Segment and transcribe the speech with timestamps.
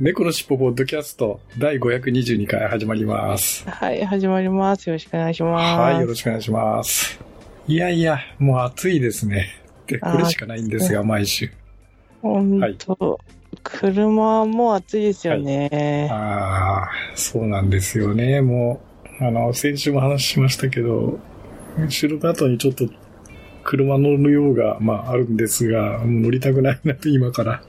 [0.00, 3.68] 猫のしっぽポッドキャスト第522回始まります。
[3.68, 4.86] はい、始まります。
[4.88, 5.80] よろしくお願いします。
[5.80, 7.18] はい、よろしくお願いします。
[7.66, 9.48] いやいや、もう暑いですね。
[9.88, 11.50] で、これしかないんですが、毎週。
[12.22, 13.18] ほんと、
[13.64, 16.08] 車も暑いですよね。
[16.12, 18.40] ああ、そうなんですよね。
[18.40, 18.80] も
[19.20, 21.18] う、あの、先週も話しましたけど、
[21.88, 22.84] 収録後にちょっと
[23.64, 27.64] 車乗る用が、まあ、あるんですが、もう乗りたくないなと、今から。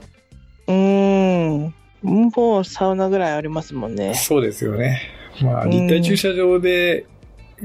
[2.02, 4.14] もうサウナぐらいありますもんね。
[4.14, 5.00] そうですよね。
[5.42, 7.06] まあ、うん立体駐車場で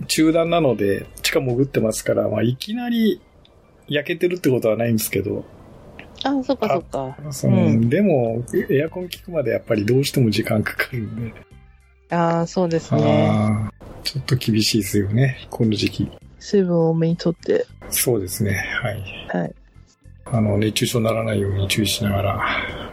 [0.07, 3.21] 中断なので、地下潜ってますから、まあ、いきなり
[3.87, 5.45] 焼けてるってことはないんですけど、
[6.23, 7.31] あ、そっかそっか。
[7.31, 11.33] その、うんでも、エアコン効くまでやっぱりどうしても時間かかるんで、
[12.09, 13.31] ああ、そうですね。
[14.03, 16.11] ちょっと厳しいですよね、この時期。
[16.39, 17.65] 水分多めにとって。
[17.89, 19.03] そうですね、はい。
[19.29, 19.55] はい。
[20.25, 22.41] あの、熱中症にならないように注意しながら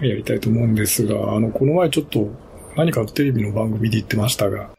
[0.00, 2.28] やりたいと思うんですが、あの、この前ちょっと
[2.76, 4.70] 何かテレビの番組で言ってましたが、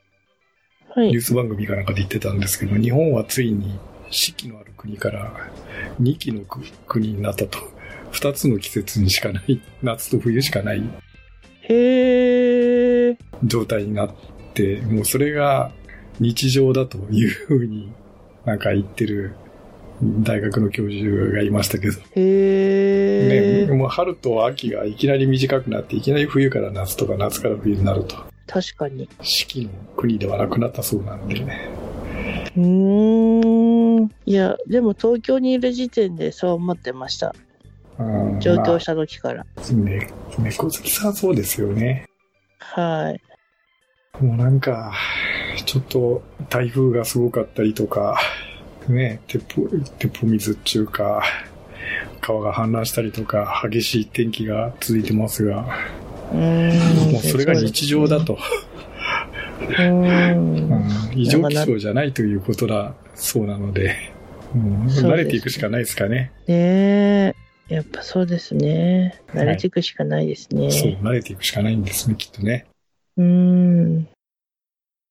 [0.89, 1.07] はい。
[1.07, 3.79] ニュース番組かなんかで言ってたんですけど、日本はついに
[4.11, 5.49] 四季のある国から
[5.99, 6.41] 二季の
[6.87, 7.57] 国になったと。
[8.11, 10.83] 二つの季節にしかない、夏と冬しかない
[11.61, 13.17] へえ。
[13.43, 14.11] 状態になっ
[14.53, 15.71] て、もうそれが
[16.19, 17.91] 日常だというふうに
[18.45, 19.33] なんか言ってる
[20.23, 23.71] 大学の教授がいましたけど、ね、へえ。
[23.71, 28.15] もう春と秋がいきなり短くなって、いきなり冬から夏とか夏から冬になると。
[28.47, 29.07] 確かに。
[29.21, 31.69] 四季の国ではなくなったそうなんでね。
[32.55, 34.11] うーん。
[34.25, 37.33] いや、でも東京にいる時点でそう思ってました。
[37.99, 39.45] うん上京した時から。
[39.71, 42.05] ね、猫好きさんそうですよね。
[42.59, 43.21] はい。
[44.23, 44.93] もうなんか、
[45.65, 48.19] ちょっと台風がすごかったりとか、
[48.91, 49.67] ね、鉄砲、
[49.99, 51.23] 鉄砲水っていうか、
[52.21, 55.67] 川が氾濫したりとか、激しい天気が続いてますが、
[56.31, 56.35] う。
[56.35, 58.37] もうそれが日常だと、
[59.61, 63.95] うーんうん異常気象じゃないということだそうなので、
[64.55, 66.31] うん慣れていくしかないですかね。
[66.47, 66.55] ね
[67.29, 67.33] え。
[67.69, 69.21] やっぱそうですね。
[69.33, 70.69] 慣れていくしかないですね。
[70.71, 72.65] そう、慣れていくしかないんですね、きっとね。
[73.17, 74.07] うーん。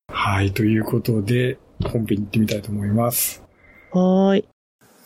[0.09, 3.43] はい、ということで、本編に行ってみたいと思います。
[3.93, 4.45] はーい。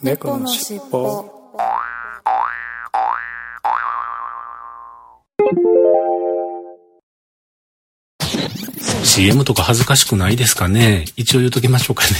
[0.02, 1.32] 猫のしっぽ
[9.04, 11.04] CM とか恥ずかしくないですかね？
[11.16, 12.10] 一応言うときましょうかね。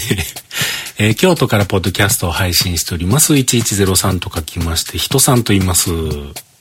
[0.98, 3.34] えー京都からポッドキャストを配信しております。
[3.34, 5.90] 1103と書きまして、人さんと言います。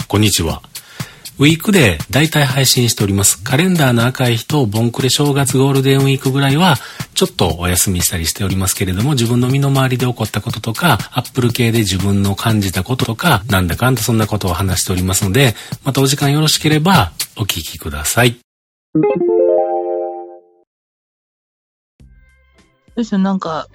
[0.07, 0.61] こんにちは。
[1.37, 3.43] ウィークで大体配信しております。
[3.43, 6.77] カレンダーの赤い日とボンクレ正月ゴールデンウィークぐらいは、
[7.13, 18.37] ちょっとお休みしたりしておりますけれども、自分の身の回りで起こったこととか、アップル系で自分の感じたこととか、なんだかんだそんなことを話しておりますので、またお時間よろしければ、お聞きください。
[22.95, 23.67] ですよ、なんか、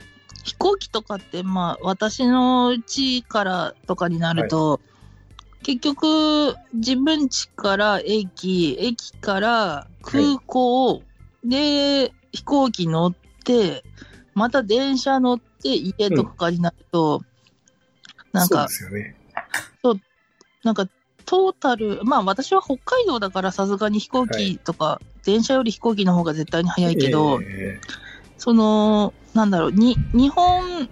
[0.45, 4.81] 飛行機とかって、まあ、私の家からとかになると、
[5.63, 11.03] 結局、自分家から駅、駅から空港、
[11.45, 13.83] で、飛行機乗って、
[14.35, 17.23] また電車乗って家とかになると、
[18.33, 19.17] なんかそうで、すよね。
[20.63, 20.87] なんか、
[21.25, 27.81] トータル、まあ私は北海道だからさすがに飛行機とか、電車より飛行機の方が絶対に早いけど、え
[28.37, 30.89] その、なんだろう、に、日本、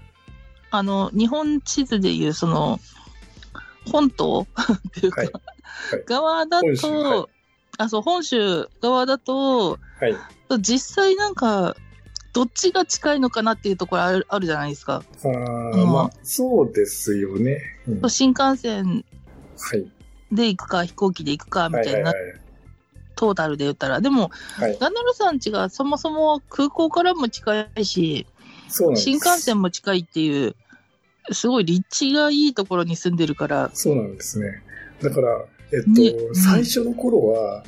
[0.71, 2.79] あの、日本地図でいう、その、
[3.89, 4.47] 本島？
[4.87, 5.43] っていうか、はいはい
[6.05, 7.29] 側だと、
[7.77, 10.61] あ、そう、本州側だと、ーはい。
[10.61, 11.75] 実際なんか、
[12.33, 15.03] どっちが近いのかなっていうところあるあるじゃないですか。
[15.23, 17.61] あーうんまあ、そうですよね。
[17.87, 19.05] うん新幹線
[19.57, 19.91] はい。
[20.31, 22.41] で行くか、飛行機で行くか、みたいな、はいはいはい。
[23.15, 23.99] トータルで言ったら。
[23.99, 24.77] でも、はい。
[24.79, 28.27] ガンダルさん家がそもそも空港からも近いし、
[28.67, 28.95] そう。
[28.95, 30.55] 新幹線も近いっていう、
[31.31, 34.61] すごい立地がいいところに住んでるから、そうなんですね。
[35.01, 37.63] だから、えっと、ねうん最初の頃は、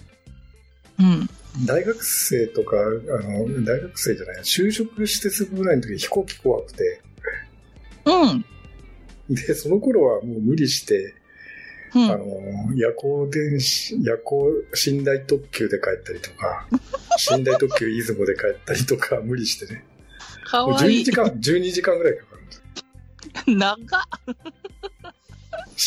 [1.00, 1.30] うん。
[1.66, 2.80] 大学生とか、あ
[3.24, 7.02] の、大学生じゃない、就職してすぐぐらいの時飛行機怖くて、
[8.06, 8.46] うん。
[9.30, 11.16] で、その頃はもう無理して、
[11.94, 12.26] うんあの、
[12.76, 14.46] 夜行電子、夜行
[14.88, 16.68] 寝台特急で帰ったりとか、
[17.38, 19.84] 寝台特急出雲で帰ったりとか、無理してね。
[20.46, 21.12] 12かわいい時。
[21.12, 22.26] 間、12時間ぐらいか。
[23.48, 23.78] 長っ。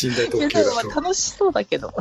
[0.03, 0.89] 寝台いや、特急だでもまあと。
[1.01, 1.93] 楽しそうだけど。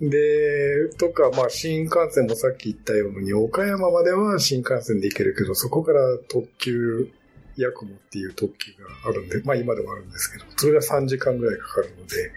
[0.00, 7.10] で、とか、まあ、新幹線もさっき言ったように、岡山までは新幹線で行けるけど、そこから特急、
[7.56, 12.32] ヤクモっていう特急があるんで、まあ今でもあるんですけど、それが3時間ぐらいかかるので、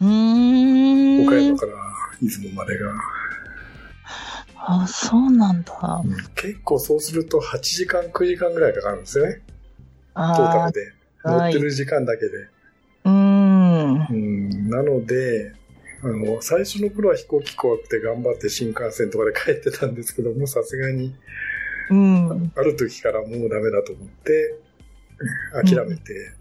[0.00, 1.26] うーん。
[1.26, 1.72] 岡山から
[2.20, 2.92] 出雲までが、
[4.56, 6.02] あ、そうなんだ。
[6.04, 9.42] うん結構そうすると8時間、9時間ぐらいかかるんですよね、
[10.14, 10.92] トータあルで。
[11.24, 11.52] あ、乗はい。
[11.52, 12.32] ってる時間だけで。
[13.04, 14.06] うーん。
[14.10, 15.52] うん、なので、
[16.02, 21.14] あの、最初の頃は飛行機怖くて頑張って新幹線とかで帰ってたんですけども、さすがに
[21.90, 22.52] うん。
[22.56, 24.56] ある時からもうダメだと思って、
[25.52, 26.32] 諦めて、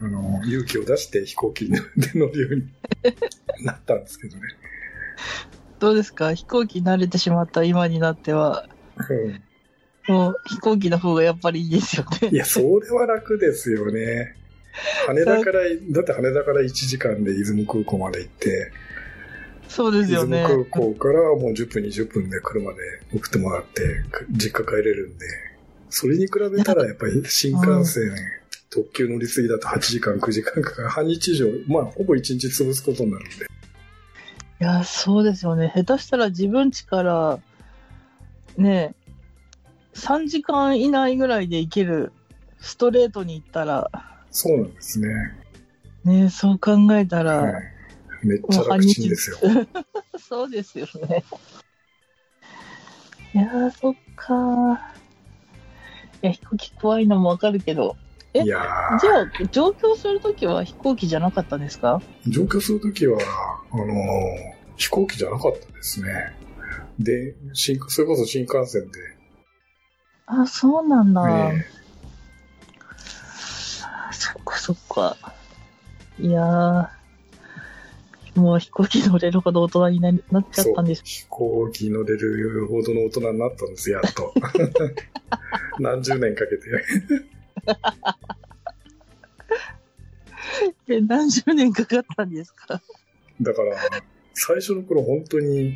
[0.00, 1.78] あの、勇気を出して飛行機で
[2.14, 2.68] 乗るように
[3.64, 4.42] なったんですけどね。
[5.78, 6.32] どうですか？
[6.34, 8.68] 飛行機慣れてしまった今になっては。
[9.08, 9.42] うん
[10.08, 12.28] もう飛行機の方がやっぱりいいですよね。
[12.30, 14.34] いや、それは楽ですよね。
[15.06, 15.60] 羽田から、
[15.90, 18.72] だって羽田から1時間で出雲空港まで行って、
[19.68, 20.44] そうです出雲よね。
[20.46, 22.78] 空港からもう10分、20分で車で
[23.14, 25.26] 送ってもらって、く実家帰れるんで、
[25.90, 28.12] それに比べたらやっぱり新幹線、
[28.70, 30.88] 特急乗り継ぎだと8時間、9時間かかる。
[30.88, 33.44] 半日以上、まあ、ほぼ1日潰すことになるんで。
[33.44, 35.70] いや、そうですよね。
[35.74, 37.40] 下手したら自分家から、
[38.56, 39.01] ねえ、
[39.94, 42.12] 3時間以内ぐらいで行ける
[42.58, 43.90] ストレートに行ったら、
[44.30, 45.08] そうなんですね。
[46.04, 47.62] ねえ、そう考えたら、はい。
[48.24, 49.36] めっちゃ楽ちんですよ。
[50.18, 51.24] そうですよね。
[53.34, 54.76] いやー、そっかー。
[54.76, 54.78] い
[56.22, 57.96] や、飛行機怖いのもわかるけど。
[58.34, 62.00] えいやーじゃあ、上京するときは飛行機じゃなかったんですか？
[62.26, 63.18] 上京するときは、
[63.72, 66.08] あのー飛行機じゃなかったですね。
[66.98, 69.11] で、新それこそ新幹線で、
[70.26, 71.24] あ、そうなんだ。
[71.52, 71.66] ね
[74.12, 75.16] そっかそっか。
[76.18, 76.88] いやー、
[78.40, 81.02] もう飛行機乗れるほど大人にななっちゃったんです。
[81.04, 84.32] 飛行機乗れるほどの大人になったんです、やっと。
[85.80, 86.62] 何十年かけて。
[90.88, 92.80] え、何十年かかったんですか？
[93.40, 93.76] だから、
[94.34, 95.74] 最初の頃本当に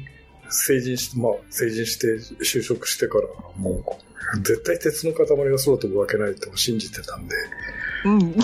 [0.51, 2.07] 成人して、まあ成人して
[2.45, 3.25] 就職してから、
[3.57, 3.83] もう
[4.43, 7.35] 絶対鉄の塊が空飛ぶわけないと信じてたんで、
[8.05, 8.35] うん。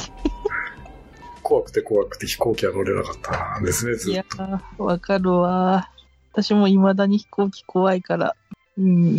[1.42, 4.36] 怖くて怖くて飛行機は乗れなかったんですね、ずいやっと。
[4.38, 5.90] ー、わかるわ
[6.32, 8.36] 私も未だに飛行機怖いから。
[8.78, 9.16] うん。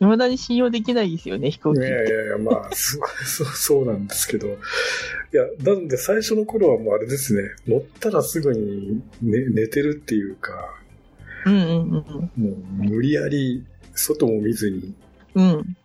[0.00, 1.82] 未だに信用できないですよね、飛行い機。
[1.82, 4.48] やいやいや、まあ、そそうそうなんですけど。
[4.48, 4.50] い
[5.32, 10.74] や、なので最初の頃はもうあれですね、乗ったらすぐに寝寝てるっていうか、
[11.46, 11.82] うんうんうん。
[11.82, 12.02] も
[12.36, 13.64] う無理やり
[13.94, 14.92] 外も見ずに、
[15.34, 15.76] うん。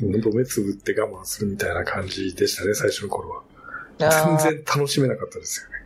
[0.00, 3.42] 喉目つぶって我慢するみたいな感じでしたね、最初の頃は。
[3.98, 5.76] 全然楽しめなかったですよね。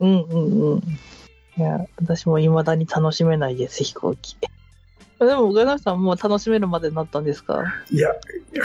[0.00, 0.78] うんうんうん。
[0.78, 4.36] いや、私も未だに楽しめないです、飛行機。
[5.18, 7.64] でも、岡田さんもう楽しめるまでになったんですか？
[7.90, 8.62] いや、いや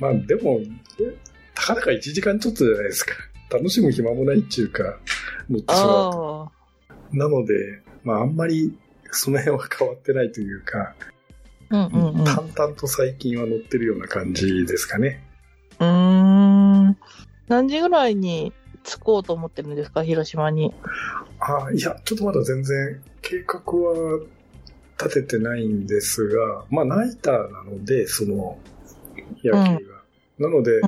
[0.00, 0.58] まあでも、
[1.54, 3.14] たかだか1時間ちょっとじゃないですか。
[3.48, 4.98] 楽しむ暇もないっていうか、
[5.48, 6.50] 乗ってしま
[7.12, 8.76] うなので、まああんまり
[9.12, 10.94] その辺は変わってないというか、あ。
[11.70, 12.24] うんうんうん。
[12.24, 15.22] 淡々と最近は乗ってるような感じですかね。
[15.78, 16.96] うーん。
[17.48, 18.52] 何時ぐらいに
[18.84, 20.72] 着こうと思ってるんですか、広島に。
[21.40, 24.20] あいや、ちょっとまだ全然計画は
[24.98, 28.58] 立ててないんですが、まあナイターなので、その
[29.44, 30.02] 野球が。
[30.38, 30.80] なので、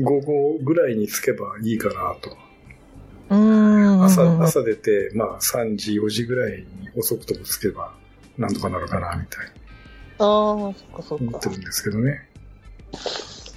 [0.00, 2.36] 午後ぐらいに着けばいいかなと。
[3.30, 4.04] うーん。
[4.04, 7.94] 朝、朝出て、まあ3時、4時ぐらいに遅くとも着けば、
[8.38, 9.46] なんとかなるかな、みたい
[10.20, 11.48] ああ、そっかそっかに思って。
[11.50, 12.28] るんですけどね。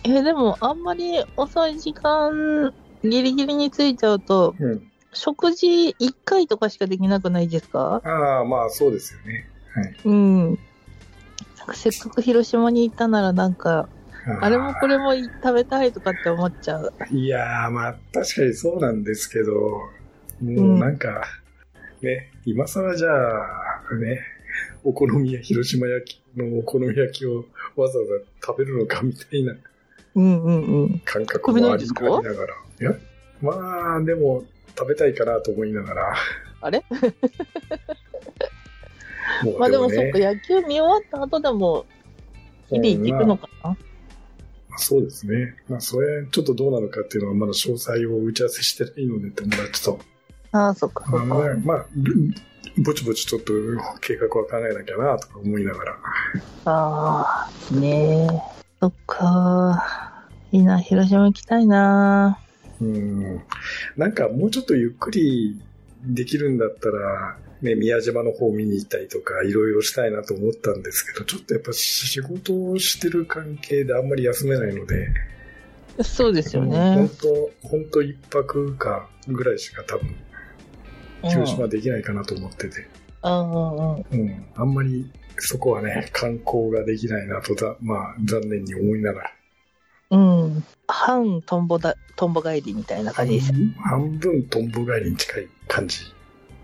[0.03, 2.73] えーでも、あんまり遅い時間、
[3.03, 4.91] ギリギリに着いちゃうと、うん。
[5.13, 5.67] 食事
[5.99, 8.01] 1回とかしかできなくないですか？
[8.05, 9.45] ああ、まあそうですよね。
[9.75, 9.95] はい。
[10.05, 10.45] うん。
[10.45, 10.55] なん
[11.67, 16.93] かせっかく広島に行ったならなんか、ーあれもこれも食べたいとかって思っちゃう。
[17.11, 19.81] いやー、まあ、確かにそうなんですけど、も
[20.41, 21.23] ううんなんか、
[22.01, 24.21] ね、今更じゃあ、ね、
[24.83, 27.45] お好み焼き、広島焼きのお好み焼きを
[27.75, 28.13] わざわざ
[28.45, 29.55] 食べるのかみたいな。
[31.05, 32.55] 感覚もありながら。
[32.79, 32.93] いや、
[33.41, 34.43] まあ、でも、
[34.77, 36.15] 食べたいかなと思いながら。
[36.61, 36.83] あれ？
[39.43, 41.85] も うまあでもそっねか、野球見終わった後でも、
[42.69, 43.77] 日々行くのかな、まあ
[44.77, 45.55] そうですね。
[45.67, 49.99] まあ、それ、ちょっとどうなのかっていうのはまだ詳細を打ち合わせしてないので、友達と。
[50.53, 51.35] ああ、そっか、そっか。
[51.51, 51.85] あまあ、
[52.77, 53.53] ぼちぼちちょっと
[53.99, 55.97] 計画は考えなきゃなとか思いながら。
[56.65, 58.27] ああ、ねえ。
[58.79, 60.27] そっか。
[60.51, 62.39] いいな、広島行きたいな。
[62.79, 63.41] うん。
[63.97, 65.61] なんかもうちょっとゆっくり
[66.03, 75.09] できるんだったら、ね、宮島の方見に行ったりとか、いろいろしたいなと思ったんですけど、ちょっとやっぱ仕事をしてる関係であんまり休めないので、
[76.03, 77.09] そうですよ本ね。
[77.21, 80.15] 当本当一泊かぐらいしか多分、うん
[81.23, 82.87] 広島できないかなと思ってて、
[83.23, 84.05] うんうんうん。
[84.11, 84.45] うん。
[84.55, 89.31] あんまりそこはね、観光ができないなとだ、まあ残念に思いながら。
[90.11, 90.63] うん。
[90.87, 93.53] 半トンボだ、トンボ帰りみたいな感じです。
[93.79, 95.99] 半分トンボ帰りに近い感じ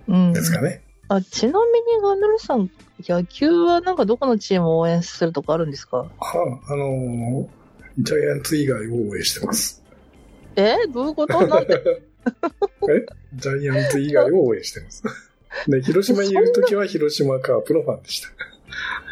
[0.08, 0.34] うん。
[0.34, 0.82] ですかね。
[1.10, 2.70] あ、ちなみにガンドルさん、
[3.08, 5.98] 野球はなんかどこのチームを応援するとかあるんですか？
[6.00, 7.48] はあ、あのー
[8.00, 9.82] ジャイアンツ以外を応援してます。
[10.56, 11.48] えどういうこと？
[11.48, 12.04] なんで？
[12.90, 13.06] え？
[13.34, 15.04] ジャイアンツ以外を応援してます。
[15.68, 18.30] で、 広島にいるときは広島カープのファンでした。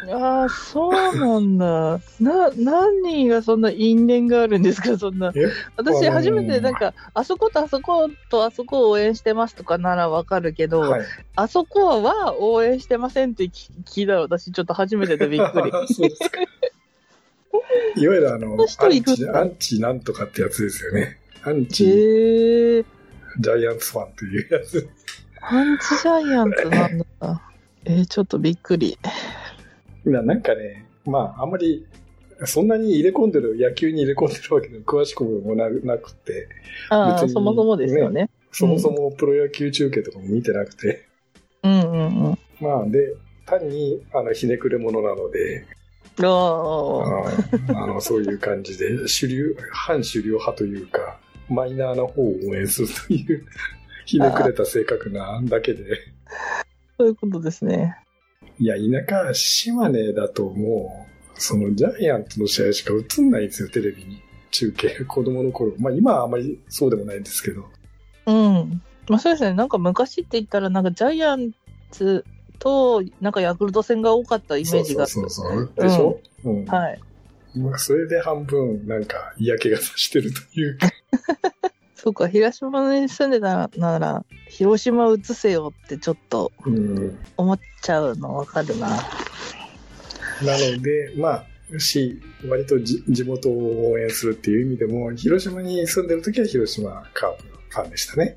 [0.08, 2.00] ああ、そうなんだ。
[2.20, 5.32] な、何がそんな因縁があるんですか、そんな。
[5.34, 5.46] え？
[5.76, 11.06] 私、あのー初めてなんか、あそことあそことあそこを応援してますとかならわかるけど、はい。
[11.34, 15.72] あそこは応援してませんって聞聞いたら私ちょっと初めてでびっくり。
[17.96, 21.18] いわゆるあの、アンチ、アンチなんとかってやつですよね。
[21.42, 22.84] アンへチえー、
[23.38, 24.88] ジャイアンツファンというやつ。
[25.40, 27.42] アンチジャイアンツなんだ。
[27.84, 28.98] えー、ちょっとびっくり。
[30.04, 31.86] ななんかね、まあ、あんまり、
[32.44, 36.48] そんなに入れ込んでる、野球に入れ込んでるわけで詳しくもななくて、
[36.90, 38.28] ああ、別にそもそもですよね。
[38.52, 41.06] そもそもプロ野球中継とかも見てなくて、
[41.62, 42.38] うんうんうん。
[42.60, 43.14] まあ、で、
[43.46, 45.64] 単に、あの、ひねくれ者なので、
[46.22, 46.94] あ
[47.68, 53.46] あの、そういう感じで、主流、反主流派というか、マイナーな方を応援するという、
[54.06, 55.84] ひねくれた性格なだけで。
[56.98, 57.96] そういうことですね。
[58.58, 64.22] いや、田舎、島根だともう、そのジャイアンツの試合しか映んないんですよ、テレビに。
[64.50, 65.72] 中継、子供の頃。
[65.78, 67.66] まあ今はあまりそうでもないんですけど。
[68.26, 68.82] うん。
[69.08, 69.52] まあそうですね。
[69.52, 71.52] なんか昔って言ったら、なんかジャイアン
[71.90, 72.24] ツ
[72.58, 75.06] と、なんかヤクルト戦が多かったイメージが。
[75.06, 75.88] そうそうそうそう。
[75.88, 77.00] でしょ、うん、はい。
[77.56, 80.88] まあそれで半分、なんか嫌気がさしてるというか。
[81.94, 88.88] そうか、広島に住んでたなら、広島移せよってちょっとうん、思っちゃうのわかるな。
[88.88, 91.44] なので、ま
[91.74, 98.36] あ、し、割とじ地元を応援するっていう意味でも、広島に住んでる時は広島カープのファンでしたね。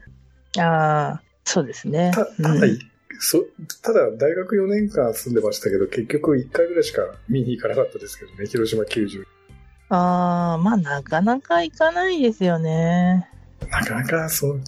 [0.58, 2.12] ああ、そうですね。
[2.14, 2.80] たただ、うん
[3.20, 3.46] そ
[3.84, 9.08] ただ大学4年間住んでましたけど、結局1回ぐらいしか見に行かなかったですけどね、広島球
[9.90, 13.30] ああ、まあなかなか行かないですよね。
[13.60, 13.68] 場。
[13.68, 14.60] なかなか、その、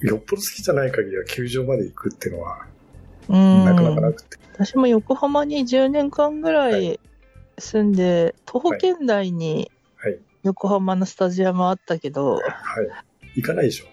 [0.00, 2.66] よっぽど好きじゃない限りは球場まで行くっていうのは、
[3.28, 3.64] うん。
[3.64, 4.38] なかなかなくて。
[4.54, 6.98] 私も横浜に10年間ぐらはい
[7.58, 10.18] 住んで、徒歩圏内にはい。
[10.42, 12.42] 横浜のスタジアムあったけど、はい。
[13.36, 13.86] 行かないでしょ。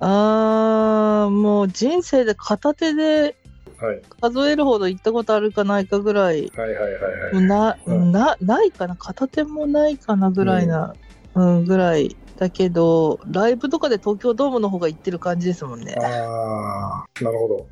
[0.00, 3.36] ああ、もう人生で片手で
[3.82, 4.02] はい。
[4.20, 7.44] 数えるほど行ったことあるかないかぐらい、はいはいはいはい。
[7.44, 8.96] な、うんな、ないかな？
[8.96, 10.94] 片手もないかなぐらいな、
[11.34, 12.16] うん、ぐらい。
[12.38, 15.94] だけど、ライブとかで東京ドームの方が行ってる感じですもんね。
[16.00, 17.66] ああ、なるほど。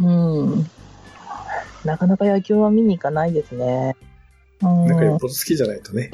[0.00, 0.66] うん。
[1.84, 3.96] なかなか野球は見に行かないですね。
[4.62, 4.86] うん。
[4.86, 6.10] なんかよっぽど好きじゃないとね。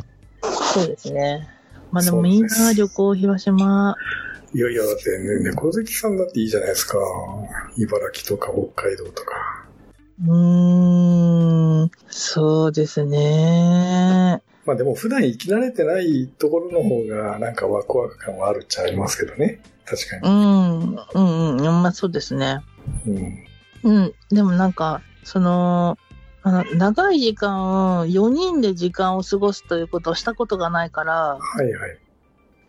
[0.73, 1.49] そうですね。
[1.91, 3.97] まあでもみんな旅行広島、
[4.53, 6.99] いやいや、だってね、猫好きさんだっていいじゃないですか。
[7.77, 9.67] 茨城とか北海道とか。
[10.23, 14.43] うーん、そうですね。
[14.67, 19.61] まあでも普段生き慣れてないところの方がなんかワクワク感はあるっちゃありますけどね。
[19.87, 20.29] 確かに。
[20.29, 22.61] うん、うん、うん、まあそうですね。
[23.07, 23.45] うん。
[23.83, 25.97] うん、でもなんか、その、
[26.43, 31.99] あの、長い時間、4人で時間を過ごすということをしたことがないから、はいはい。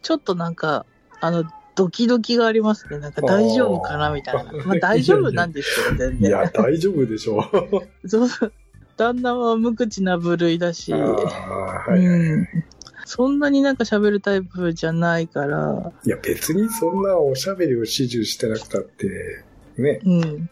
[0.01, 0.85] ちょっとなんか、
[1.19, 1.43] あの、
[1.81, 2.99] ドキドキがありますね。
[2.99, 4.53] なんか大丈夫かなみたいな。
[4.65, 6.29] まあ大丈夫なんですけど、全然。
[6.29, 7.39] いや、大丈夫でしょ
[8.03, 8.07] う。
[8.07, 8.53] そうそう。
[8.97, 10.93] 旦那は無口な部類だし。
[13.05, 19.43] そんなになんか喋るタイプじゃないから、いや、別にそんなおしゃべりを始終してなくたって、
[19.77, 20.49] ね、うん。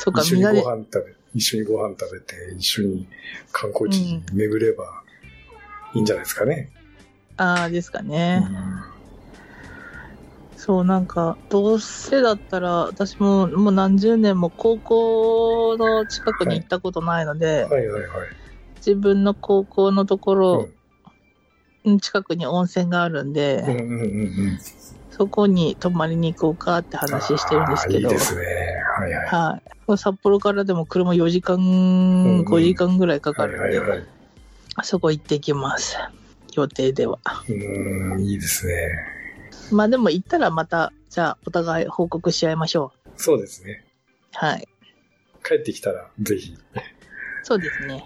[0.00, 3.08] そうか、一緒にご飯食べ、一緒にご飯食べて、一緒に
[3.52, 5.02] 観光地に巡れば
[5.94, 6.70] いいんじゃないですかね。
[7.36, 8.40] ああ、ですかうね。
[8.40, 8.95] ん
[10.66, 18.10] そう、なんか、どうせだったら、私ももう何十年も高校の近くに行ったことないので、はいはいはい。
[18.84, 20.68] 自分の高校のところ
[21.84, 24.58] うん近くに温泉があるんで、うんうんうんうん。
[25.10, 28.10] そこに泊まりに行こうかって話してるんですけど。
[28.10, 28.42] いいですね。
[28.98, 29.24] はいはい。
[29.24, 29.62] は
[29.94, 29.98] い。
[29.98, 34.02] 札幌からでも車4時間、ん5時間ぐらいかかるんで、はいはいはい。
[34.82, 35.96] そこ行ってきます。
[36.56, 37.20] 予定では。
[37.48, 39.15] うーん、いいですね。
[39.70, 43.10] まあでも行ったらまた、じゃあお互い報告し合いましょう。
[43.16, 43.84] そうですね。
[44.32, 44.68] はい。
[45.44, 46.56] 帰ってきたら、ぜひ、
[47.42, 48.04] そうですね。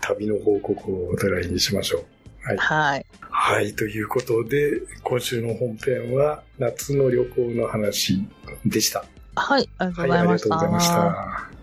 [0.00, 2.04] 旅の報告をお互いにしましょう。
[2.46, 2.56] はい。
[2.56, 3.06] はい。
[3.20, 8.26] はい、ということで、今週の本編は、夏の旅行の話
[8.64, 9.04] でした。
[9.36, 9.68] はい。
[9.78, 10.48] ありがとうはい、ありがございました。
[10.48, 11.58] とうございました。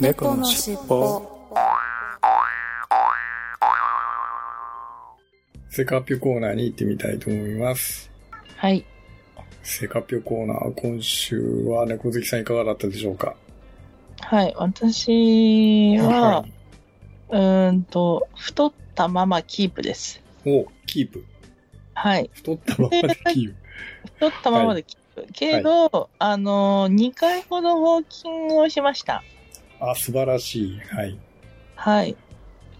[0.00, 1.36] 猫のしっぽ
[5.70, 8.15] セカピョコーナーに行ってみたいと思います。
[8.66, 8.84] はい。
[9.62, 13.36] セカピョコーナー、今週は猫好きさんいかがだったでしょうか？
[14.22, 14.52] はい。
[14.56, 16.52] 私は、い
[17.30, 20.20] うーんと、太ったままキープです。
[20.44, 21.24] お、キープ。
[21.94, 22.28] はい。
[22.32, 23.56] 太ったままでキープ。
[24.18, 25.26] 太ったままでキープ。
[25.32, 29.22] けど、あの、2回ほどウォーキングをしました。
[29.78, 30.80] あ、素晴らしい。
[30.80, 31.16] はい。
[31.76, 32.16] はい。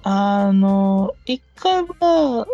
[0.02, 2.49] あの、1回は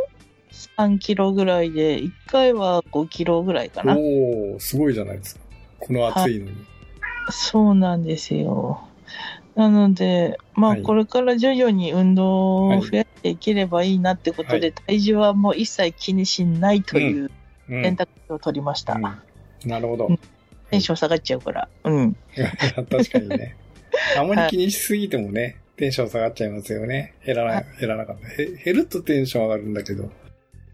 [0.77, 3.97] 3キロぐらいで、1回は5キロぐらいかな。
[3.97, 5.41] おー、すごいじゃないですか。
[5.81, 6.53] この暑いのに。
[7.31, 8.83] そうなんですよ。
[9.55, 17.31] なので、まあ、はいこれから徐々に運動を増やしていければいいなってことで、はい体重はもう一切気にしないという
[17.69, 17.83] うん。
[17.83, 18.95] 選択肢を取りました。
[18.95, 19.03] うん
[19.69, 20.13] なるほどう。
[20.13, 20.19] ん
[20.71, 21.69] テンション下がっちゃうから。
[21.85, 22.17] うん。
[22.91, 23.57] 確かにね。
[24.19, 27.15] あまり気にしすぎてもね、テンション下がっちゃいますよね。
[27.25, 28.43] 減らな、はい減らなかった。
[28.43, 30.11] へ減るとテンション上がるんだけど、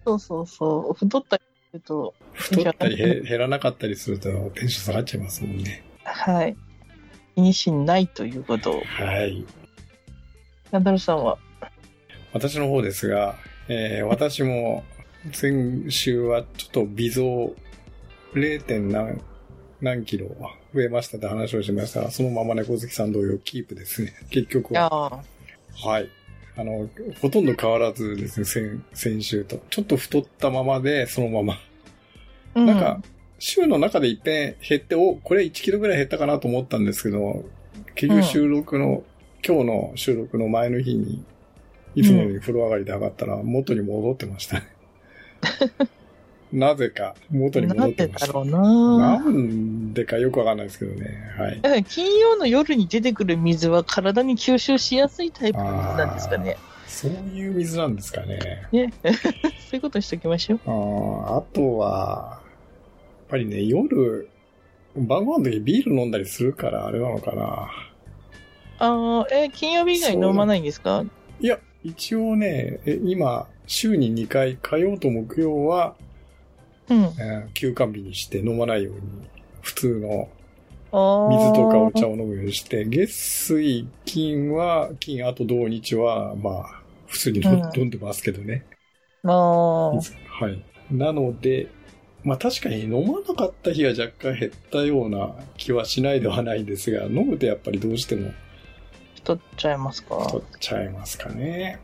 [0.08, 0.94] そうそうそう。
[0.94, 5.84] 太ったりすると、太ったりへ減らなかったりするとテンション下がっちゃいますもんね。
[6.04, 6.56] はい。
[7.34, 8.82] 気にしないということを。
[8.84, 9.44] はい。
[10.70, 11.36] ナダルさんは？
[12.32, 13.36] 私の方ですが、
[13.68, 14.84] えー私も
[15.32, 17.54] 先週はちょっと微増
[18.32, 18.62] 0.
[18.62, 19.20] 点何
[19.80, 20.28] 何キロ
[20.74, 24.14] 増えましたって話をしましたが、そのまま猫好きさん同様キープですね。
[24.30, 25.22] 結局は。
[25.74, 26.08] はい。
[26.58, 26.88] あの、
[27.22, 29.62] ほとんど変わらずですね、先先週と。
[29.70, 31.61] ちょっと太ったままで、そのまま。
[32.56, 33.00] うん、なんか、
[33.38, 37.44] 週の中で一遍減って、お、これ1キロぐらい減ったかなと思ったんですけど、
[37.94, 39.04] 結局収録の、
[39.46, 41.24] 今日の収録の前の日に、
[41.94, 44.66] いつもより風呂上がりで上がったら元に戻ってましたね。
[46.52, 48.26] なぜか元に戻なんってました。
[48.26, 48.46] でだろう
[48.98, 49.20] なな。
[49.20, 51.06] んでかよくわかんないですけどね。
[51.37, 51.61] はい。
[51.61, 56.56] だから金曜の夜に出てくる水は体に吸収しやすいタイプの水なんですかね。
[56.87, 58.38] そういう水なんですかね。
[58.72, 58.92] ね。
[59.02, 60.61] そういうことにしときましょう。
[60.66, 64.28] あーあとは、やっぱりね、夜、
[64.96, 67.70] 晩ご飯の時ビール飲んだりするからあれなのかな。
[68.80, 71.04] ああ、え、金曜日以外飲まないんですか？
[71.40, 75.94] いや、一応ね、え今、週に2回、火曜と木曜は、
[76.90, 76.96] うん。
[76.98, 79.01] えー休館日にして飲まないように、
[79.62, 80.29] 普通の。
[80.90, 88.64] 水とかお茶を飲むようにして、月水金は、金、あと土日は、まあ、普通に飲,、うん飲んでますけどね。
[89.24, 89.90] ああ。
[89.92, 90.01] は
[90.51, 90.64] い。
[90.90, 91.68] なので、
[92.24, 98.33] まあ確かに飲まなかった日は若干減ったような気はしないではないんですが、飲むとやっぱりどうしても
[99.16, 100.16] 太っちゃいますか？
[100.27, 101.79] 太っちゃいますかね。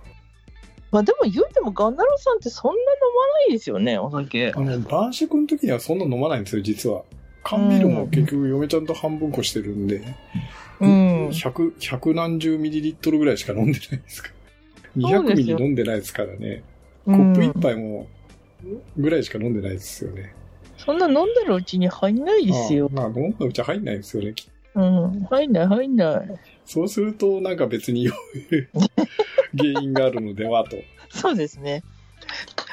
[0.94, 4.52] まあでも言うてもガンダルさんってそんな飲まないですよね、お酒。
[4.54, 7.02] あの、晩酌の時にはそんな飲まないんですよ、実は。
[7.42, 10.04] 缶ビールも結局嫁ちゃんと半分こしてるんで、
[10.78, 11.30] うん。
[11.32, 15.02] 百、百何十ミリリットルぐらいしか飲んでないですから。
[15.02, 16.62] 200そうですよミリ飲んでないですからね。
[17.04, 18.06] ココップ一杯も、
[18.96, 20.32] ぐらいしか飲んでないですよね。
[20.76, 22.88] そんな飲んでるうちに入んないですよ。
[22.94, 24.32] ああまあ、飲んだうちは入んないですよね。
[24.32, 25.20] きうん。
[25.30, 26.40] 入んない、入んない。
[26.64, 28.08] そうすると、なんか別に
[29.56, 30.76] 原因があるのではと。
[31.10, 31.82] そうですね。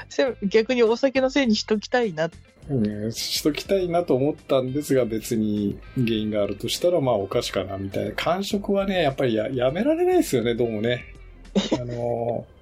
[0.10, 2.30] せ逆にお酒のせいにしときたいな。
[2.70, 2.74] う
[3.08, 8.12] ん、しときたいなと思ったんですが、別に原因があるとしたら、まあお菓子かな、みたいな。
[8.14, 11.06] 間食はね、やっぱりややめられないですよね、どうもね。
[11.80, 12.62] あのー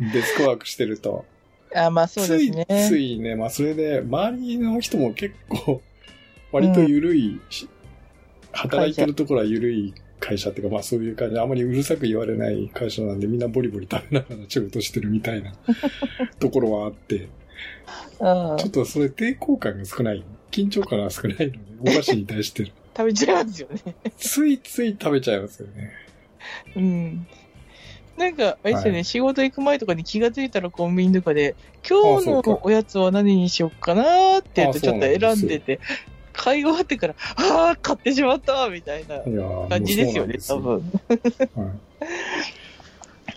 [0.00, 1.24] デスクワークしてると。
[1.74, 2.66] あ、まあそうですね。
[2.68, 5.82] つい、ついね、まあそれで、周りの人も結構、
[6.52, 7.68] 割と緩いし、
[8.58, 15.52] 働いてるところは緩い会社っていうか、まあそういう感じで、あまりうるさく言われない会社なんで、みんなボリボリ食べながら仕事してるみたいな
[16.40, 17.28] ところはあって、
[18.18, 20.24] ちょっとそれ抵抗感が少ない。
[20.50, 22.72] 緊張感が少ないので、お菓子に対して。
[22.96, 23.94] 食べちゃいますよね。
[24.16, 25.92] ついつい食べちゃいますよね。
[26.74, 27.26] うん。
[28.16, 31.54] なんか、あれですよね、はい仕事行く前とかに気がついたらコンビニとかで、
[31.88, 35.78] 今日のおやつは何にしよっかなーって言うとあちょっと選んでて、
[36.38, 39.18] 買い終わってから、ああ、買ってしまったみたいな
[39.68, 40.82] 感じですよね、多分。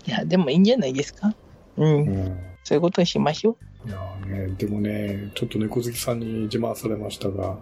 [0.07, 1.33] いや、でもいいんじゃないですか？
[1.77, 2.05] うん。
[2.05, 3.89] うんそういうことにしましょう。
[3.89, 7.57] いやーね、でもね、ちょっと猫好きさんに自慢されましたが、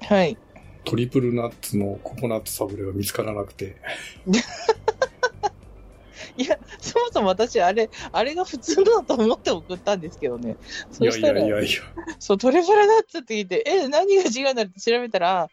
[0.00, 0.36] はい。
[0.84, 3.76] トリプルナッツのココナッツサブレが見つからなくて。
[6.36, 10.56] いや、そもそも私、あれ、あれが普通だと思って送ったんですけどね。
[10.90, 11.68] そしたら、やいやいや。
[12.18, 15.48] そう、トリプルナッツって聞いて、え、何が違うんだって調べたら、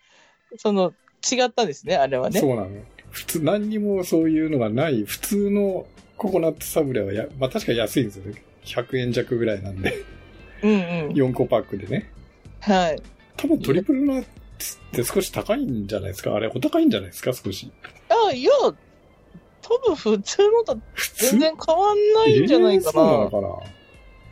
[0.58, 0.94] その、
[1.32, 2.40] 違ったんですね、あれはね。
[2.40, 2.70] そうなの。
[3.12, 5.86] 普通、何にもそういうのがない、普通の
[6.18, 8.42] ココナッツサブレはや、まあ確か安いんですよね。
[8.64, 9.94] 100円弱ぐらいなんで。
[10.64, 10.80] うんうん。
[11.14, 12.12] 4個パックでね。
[12.60, 13.02] はい。
[13.38, 14.26] 多分トリプルナッ
[14.60, 16.36] ツって少し高いんじゃないですか？
[16.36, 17.34] あれ、お高いんじゃないですか？
[17.34, 17.72] 少し。
[18.10, 18.52] あ、いや、
[19.62, 20.78] 多分普通のと
[21.16, 23.48] 全然変わんないんじゃないかえーそかな？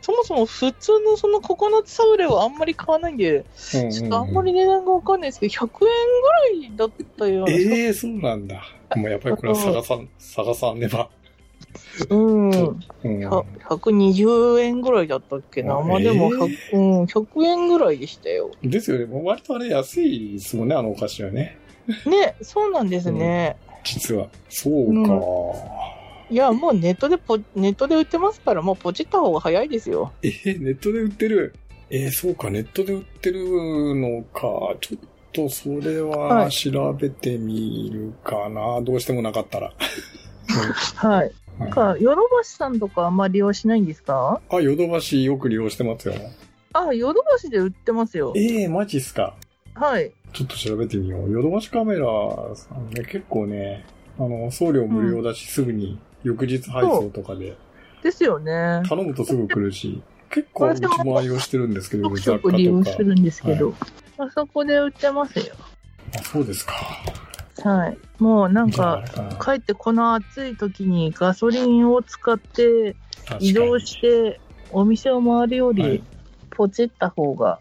[0.02, 7.52] そもそも普通のそのココナッツサブレはあんまり買わないんで、うんうんうんちょっとあんまり値段がわかんないですけど、100円ぐらいだったような。
[7.52, 8.62] ええそうなんだ。
[8.96, 11.10] もうやっぱりこれは探さん、探さんねば。
[12.08, 12.50] うん。
[12.50, 13.20] うん。
[13.28, 15.76] は120円ぐらいだったっけな。
[15.76, 18.50] あまあでもえ100、うん、100円ぐらいでしたよ。
[18.62, 19.04] ですよね。
[19.04, 21.58] もう割とあれ安いですもんね、あのお菓子はね。
[22.06, 23.56] ね、そうなんですね。
[23.84, 24.28] 実は。
[24.48, 25.20] そうか。
[26.30, 30.12] いや、もうネットでポ、ネットで売ってますから、もうポチった方が早いですよ。
[30.22, 31.54] えーネットで売ってる？
[31.90, 33.44] えーそうか、ネットで売ってる
[33.96, 34.76] のか。
[34.80, 34.98] ちょっ
[35.32, 38.80] とそれははい調べてみるかな。
[38.82, 39.72] どうしてもなかったら。
[40.96, 41.26] はい。
[41.26, 44.40] うんなんか、ヨドバシさんとかあんまり利用しないんですか？
[44.48, 46.14] あ、ヨドバシよく利用してますよ。
[46.72, 48.32] あ、ヨドバシで売ってますよ。
[48.34, 49.34] ええマジっすか。
[49.74, 50.10] はい。
[50.32, 51.30] ちょっと調べてみよう。
[51.30, 52.06] ヨドバシカメラ
[52.54, 53.84] さんね、結構ね、
[54.18, 57.56] あの、送料無料だし、すぐに翌日配送とかで、
[58.02, 58.82] ですよね。
[58.88, 62.96] 頼むとすぐ来るし、結構うちも愛用してるんですけど、雑貨ょく利用とか。
[62.96, 63.74] するんですけど、
[64.18, 65.54] あそこで売ってますよ。
[66.16, 66.74] あ、そうですか。
[67.62, 67.98] はい。
[68.18, 72.96] もうなんか、れかなかえってこの暑い時にガソリンを使って
[73.38, 74.40] 移動して
[74.70, 76.04] お店を回るよはいり
[76.50, 77.58] ポチった方が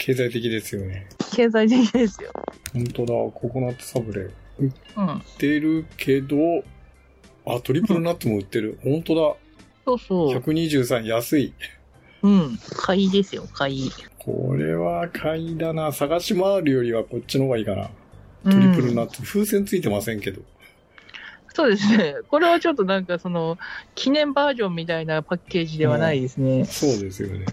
[0.00, 1.06] 経済的ですよね。
[1.36, 2.30] 経済的ですよ。
[2.72, 4.30] 本当だ、ココナッツサブレ。
[4.58, 5.14] 売うん。
[5.16, 6.36] ってるけど、
[7.44, 8.78] あ、トリプルナッツも売ってる。
[8.82, 9.36] 本当だ。
[9.84, 10.38] そうそう。
[10.38, 11.52] 123安い。
[12.22, 12.58] うん。
[12.78, 13.90] 買いですよ、買い。
[14.18, 15.92] これは買いだな。
[15.92, 17.90] 探し回るよりはこっちの方がいいかな。
[18.44, 19.20] トトリプルナッツ。
[19.22, 20.40] 風船ついてませんけど。
[21.52, 22.14] そうですね。
[22.30, 23.58] これはちょっとなんかその、
[23.94, 26.64] 記念バージョンみたいなパッケージではないですね。
[26.64, 27.44] そうですよね。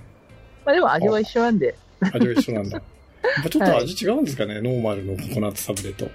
[0.65, 1.75] まあでも味は一緒なんで。
[2.01, 2.81] 味は一緒なんだ。
[3.23, 6.05] やっぱちょっと味違うんですかね、ノーマルのココナッツサブレと。
[6.05, 6.09] い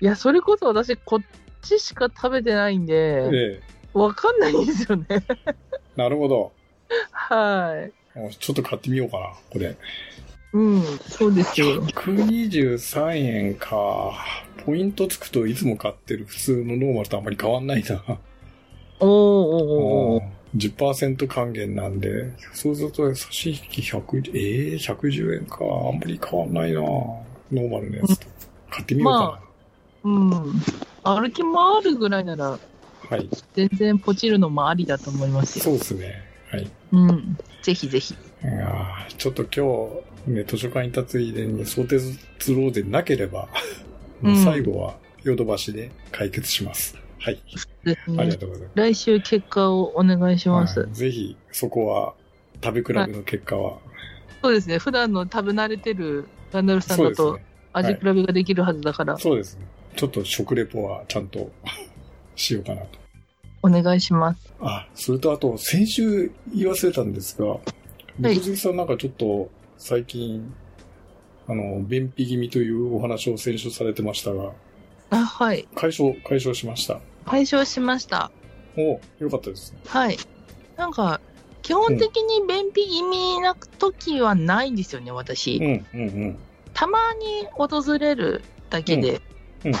[0.00, 1.20] や、それこそ私こっ
[1.62, 3.60] ちしか食べてないんで、ええ。
[3.94, 5.06] わかんないんですよね。
[5.96, 6.52] なるほど。
[7.10, 7.92] はい。
[8.18, 9.76] おちょっと買ってみようかな、これ。
[10.52, 11.82] うん、そうですよ。
[11.82, 14.12] 123円か。
[14.64, 18.02] ポイントつくといつも買ってる普通のノーマルとあんまり変わんないな。
[19.00, 25.58] おーおーおーうん10%還元なんで、そうすると差し引き100、ええ110円か。
[25.60, 26.80] あんまり変わんないな。
[26.80, 28.26] ノーマルのやつと。
[28.70, 29.40] 買ってみようか
[30.04, 30.30] うん。
[31.04, 32.58] 歩き回るぐらいなら、な。
[33.08, 33.28] はい。
[33.54, 35.64] 全然ポチるのもありだと思いますよ。
[35.64, 36.22] そうですね。
[36.50, 36.70] はい。
[36.92, 37.38] うん。
[37.62, 38.14] ぜひぜひ。
[38.14, 43.48] いやーちょっと今日、ね、図書館に行ったついでに相鉄ツローでなければ、
[44.22, 46.96] うん最後はヨドバシで解決します。
[47.18, 47.42] はい。
[47.42, 48.36] ありがね。
[48.36, 48.72] とうございます。
[48.74, 50.80] 来週結果をお願いします。
[50.80, 52.14] はいぜひ、そこは、
[52.62, 53.78] 食べ比べの結果は、
[54.42, 54.78] そうですね。
[54.78, 57.38] 普段の食べ慣れてるガンダルさんだと。
[57.72, 59.66] 味比べができるはずだから、そうですね。
[59.96, 61.50] ちょっと食レポはちゃんと
[62.36, 62.98] しようかなと。
[63.62, 64.54] お願いします。
[64.60, 67.58] あ、それとあと、先週言い忘れたんですが、
[68.18, 70.54] 猫好きさんなんかちょっと最近、
[71.48, 74.52] あの、便秘気味というお話を先週されてましたが、
[75.10, 75.68] あ、はい。
[75.74, 77.00] 解消、解消しました。
[77.24, 78.30] 解消しました。
[78.76, 79.78] およかったですね。
[79.86, 80.18] はい。
[80.76, 81.20] なんか、
[81.62, 85.56] 基本的に便秘気味な時はないんですよね、私。
[85.56, 86.38] うん、うん、うん。
[86.74, 89.10] たまに訪れるだけで。
[89.10, 89.72] うんうん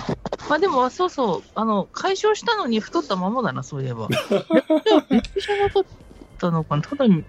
[0.48, 4.08] まあでも、そうそう、あの、解消したのに太ったままだな、そういえば。
[6.36, 6.82] ったのかな？
[6.82, 7.24] ただに、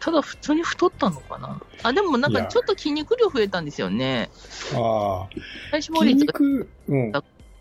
[0.00, 1.60] ただ普通に太ったのかな？
[1.82, 4.28] あ、でもなんかちょっと筋肉量増えたんですよね。
[4.74, 5.28] ああ、
[5.70, 6.38] 体脂肪筋率が。
[6.40, 7.12] 肉、うん。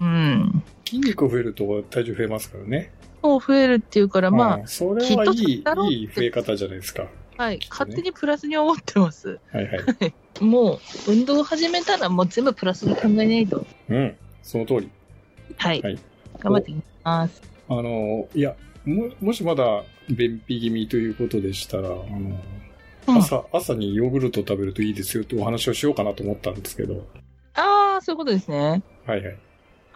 [0.01, 0.63] うん。
[0.85, 2.91] 筋肉増えると体重増えますからね。
[3.21, 7.07] もう増えるっていうから、まうんそれはいい、いい増え方じゃないですか。
[7.37, 7.59] あ、はい。
[7.69, 9.39] 勝手にプラスに思ってます。
[9.51, 10.43] はいはい。
[10.43, 13.65] もう、運動を始めたらもう全部プラスに考えないと。
[13.89, 14.89] うん、その通り。
[15.57, 15.81] はい。
[15.81, 15.99] はい
[16.39, 17.41] 頑張っていきます。
[17.69, 21.97] あの、いや、も、もしまだ便秘気味ということでしたら、あの、
[23.07, 27.05] うん朝、朝にヨーグルト食べるといいですよってお話をしようかなと思ったんですけど、
[27.55, 28.81] ああ、そういうことですね。
[29.05, 29.37] はいはい。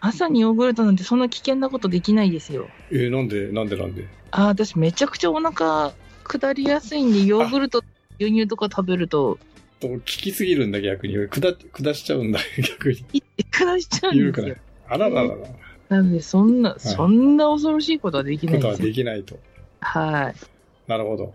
[0.00, 2.68] 朝にヨーグルトなんてそんな危険なことできないですよ。
[2.92, 4.06] えーなんで、なんでなんで？
[4.30, 5.92] ああ、私めちゃくちゃお腹
[6.24, 7.82] 下りやすいんで、ヨーグルト、
[8.20, 9.38] 牛乳とか食べると、
[9.80, 11.14] と効きすぎるんだ、逆に。
[11.28, 13.04] 下、下しちゃうんだ、 逆に。
[13.14, 14.56] い下しちゃうんですよ。。
[14.88, 15.36] あらららら。
[15.88, 19.38] なんで、そんな、そんな恐ろしいことはできないことはんできないと。
[19.80, 20.34] はい。
[20.86, 21.34] なるほど。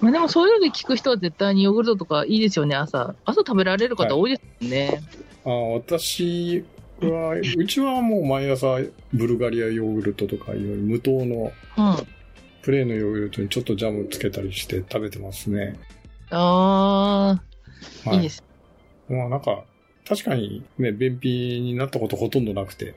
[0.00, 3.14] まあでもそういうので聞く人は絶対にヨーグルトとかいいですよね、朝。
[3.24, 5.02] 朝食べられる方多いですもんね。
[5.44, 6.64] あ私
[7.00, 8.78] は、うちはもう毎朝、
[9.12, 12.06] ブルガリアヨーグルトとか、いわゆる無糖のうん。
[12.62, 15.78] プレーンのヨーグルトにちょっとジャムつけたりして食べてますね。
[16.30, 17.40] あ
[18.04, 18.44] あ、はいいです。
[19.08, 19.64] まあなんか、
[20.06, 22.94] 確かにね、便秘になったことほとんどなくて、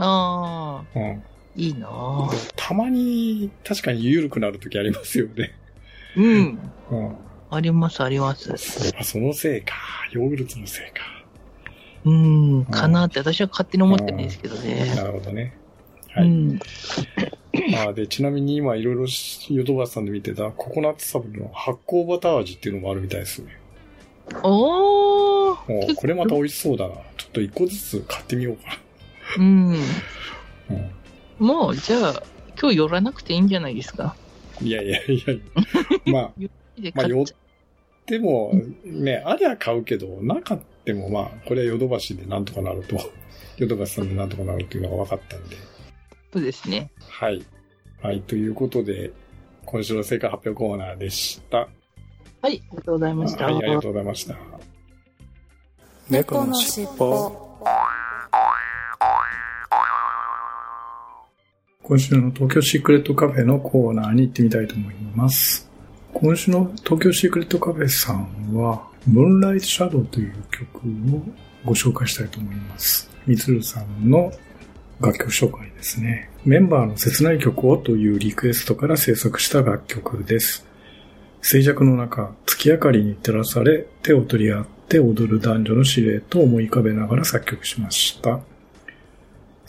[0.00, 1.22] ああ、うん。
[1.56, 5.52] いいなあたまに確かに緩くなるときありますよね。
[6.16, 6.58] うん。
[6.90, 7.16] うん。
[7.50, 8.52] あります、あります。
[8.98, 9.74] あ、そのせいか。
[10.12, 11.02] ヨーグルトのせいか。
[12.04, 14.94] うん、かなって私は勝手に思ってるんですけどね。
[14.94, 15.54] なるほどね。
[16.14, 16.26] はい。
[16.26, 16.60] うん。
[17.88, 19.06] あで、ちなみに今いろいろ
[19.50, 23.58] ヨドバシさんで見てたココナッツサブルの発酵バター味っていうのもあるみたいですね。
[24.42, 26.94] おーもうこれまた美味しそうだな。
[27.16, 28.70] ちょっと一個ずつ買ってみようかうん。
[28.70, 28.80] な。
[29.38, 29.76] うん。
[31.38, 32.22] もう、じゃあ、
[32.60, 34.14] 今日寄らなくていいんじゃないですか？
[34.62, 36.32] いやいやいやまあ、
[36.78, 37.26] でまあ、よっ
[38.04, 38.52] ても、
[38.84, 42.98] ね、ありゃ買うけど、なかってもまあ、これはヨドバシでなんとかなると、
[43.56, 45.56] ヨドバシさんでなんとかなるっていうのが分かったんで。
[46.34, 46.90] うですね。
[47.08, 47.42] はい。
[48.02, 49.10] はい、ということで、
[49.64, 51.58] 今週の成果発表コーナーでした。
[51.58, 51.68] はい、
[52.42, 53.44] ありがとうございました。
[53.46, 54.36] はい、ありがとうございました。
[56.08, 57.49] 猫のしっぽ
[61.90, 65.68] 今週の東京シークレットカフェのコーナーに行ってみたいと思います。
[66.12, 71.22] 今週の東京シークレットカフェさんは、ムーンライトシャドウという曲を
[71.64, 73.10] ご紹介したいと思います。
[73.26, 74.30] みつるさんの
[75.00, 76.30] 楽曲紹介ですね。
[76.44, 80.64] メンバーの切ない曲をというリクエストから制作した楽曲です。
[81.42, 88.38] 静寂の中、月明かりに照らされ、手を取り合って踊る男女のシルエットを思い浮かべながら作曲しました。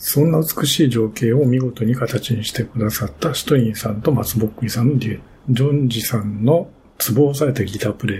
[0.04, 5.24] そんな美しい情景を見事に形にしてくださったシトインさんと松ぼっくりさんのデュエット。
[5.48, 8.18] ジョンジさんのツボを押さえたギタープレイ。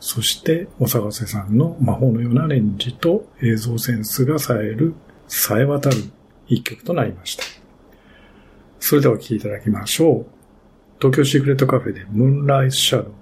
[0.00, 4.92] そして、お探せさんの魔法のようなレンジと映像センスが冴える、
[5.28, 5.96] 冴え渡る
[6.46, 7.44] 一曲となりました。
[8.78, 10.26] それではお聴いていただきましょう。
[10.98, 13.21] 東京シークレットカフェでムーンライトシャドウ。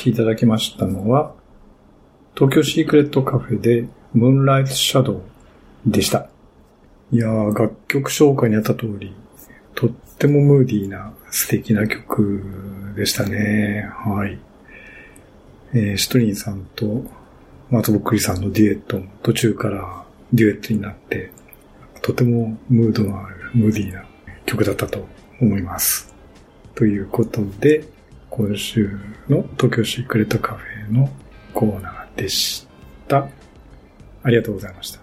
[0.00, 1.34] きいただきましたのは、
[2.34, 5.22] 東京シークレットカフェでムーンライトシャドウ
[5.86, 6.28] でした。
[7.12, 9.14] いやー、楽曲紹介にあった通り、
[9.74, 13.90] とってもムーディーな素敵な曲でしたね。
[14.04, 14.38] はい。
[15.72, 17.04] えーシトリンさんと
[17.70, 21.30] 松ぼっくりさんのデュエットも途中からデュエットになって、
[22.02, 24.04] とてもムードのあるムーディーな
[24.46, 25.06] 曲だったと
[25.40, 26.14] 思います。
[26.74, 27.84] ということで、
[28.30, 28.88] 今週
[29.28, 31.10] の東京シークレットカフェの
[31.52, 32.66] コーナーでし
[33.08, 33.28] た。
[34.22, 35.00] ありがとうございました。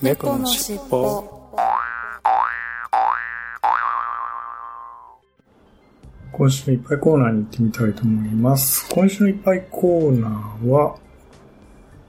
[0.00, 1.38] 猫のしっぽ
[6.32, 8.88] 今週のいっぱいコーナーに行ってみたいと思います。
[8.88, 10.96] 今週のいっぱいコーナーは、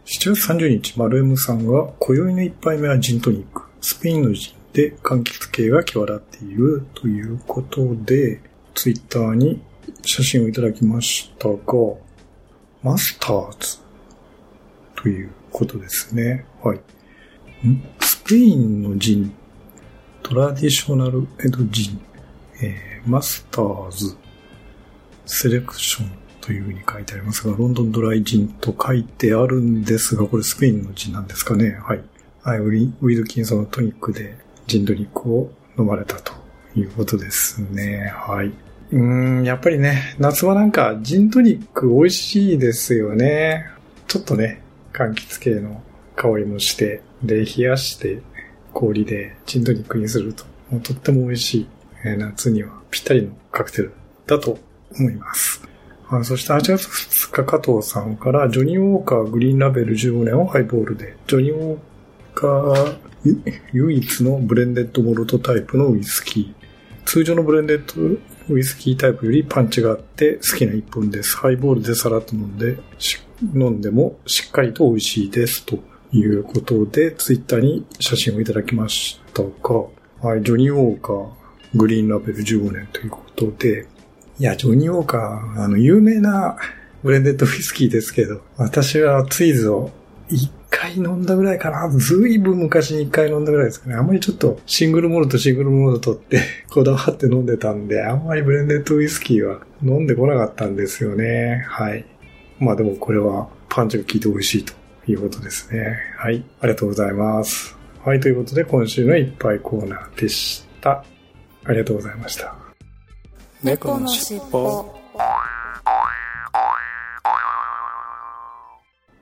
[0.06, 3.64] 7月30日、丸 M さんが、今宵の一杯目はジントニック。
[3.82, 8.40] スペインのジンで柑橘系が際立っているということで、
[8.76, 9.62] ツイッターに
[10.06, 11.56] 写真をいただきましたが、
[12.82, 13.78] マスターズ
[14.96, 16.46] ということですね。
[16.64, 16.80] はい。
[18.00, 19.34] スペインのジン、
[20.24, 22.02] トラディショナルエドジン、
[22.62, 24.18] えーマスターズ
[25.26, 31.78] セレクションというふうに書いてありますが、ロンドンドライジンと書いてあるんですが、これスペインのジンなんですかね。
[31.82, 32.02] はい。
[32.42, 36.34] はい、ウィウィルキンソンのトニックでジンドニックを飲まれたと
[36.76, 38.12] いうことですね。
[38.16, 38.54] はい。
[38.92, 43.66] うん、やっぱりね、夏はなんかジントニック美味しいですよね。
[44.08, 45.84] ちょっとね、柑橘系の
[46.16, 48.22] 香りもして、で、冷やして
[48.74, 51.68] 氷でジントニックにすると、もうとっても美味しい、
[52.04, 53.94] えー夏にはぴったりのカクテル
[54.26, 54.58] だと
[54.98, 55.62] 思います。
[56.10, 61.80] あそして8月2日加藤さんから、ジョニー・ウォーカーグリーンラベル15年をハイボールで、ジョニー・ウォー
[62.34, 62.98] カー
[63.74, 67.06] 唯一のブレンデッドモルトタイプのウイスキー。
[67.06, 71.38] 通常のブレンデッドウイスキータイプよりパンチがあって好きな一本です。
[71.38, 72.80] ハイボールでさらっと飲んで、
[73.54, 75.66] 飲んでもしっかりと美味しいです。
[75.66, 75.78] と
[76.12, 79.50] いうことで、ツイッターに写真をいただきましたが、
[80.22, 81.30] はい、ジョニー・ウォーカー
[81.76, 83.88] グリーンラベル15年ということで、
[84.40, 86.58] いや、ジョニー・ウォーカー、あの、有名な
[87.04, 89.92] ブレンデッドウイスキーですけど、私はツイズを
[90.28, 91.90] 一回飲んだぐらいかな。
[91.90, 93.96] ずいぶん昔に一回飲んだぐらいですかね。
[93.96, 101.66] あんまりちょっとシングルモルトシングルモルトって こだわって飲んでたんで、あんまりブレンデッドウイスキーは飲んでこなかったんですよね。
[101.68, 102.06] はい。
[102.60, 104.74] まあでもこれはパンチが効いて美味しいと
[105.08, 105.98] いうことですね。
[106.18, 106.44] はい。
[106.62, 107.78] ありがとうございます。
[108.04, 108.20] はい。
[108.20, 111.04] ということで今週のいっぱいコーナーでした。
[111.66, 112.56] ありがとうございました。
[113.64, 114.86] 猫のしっぽ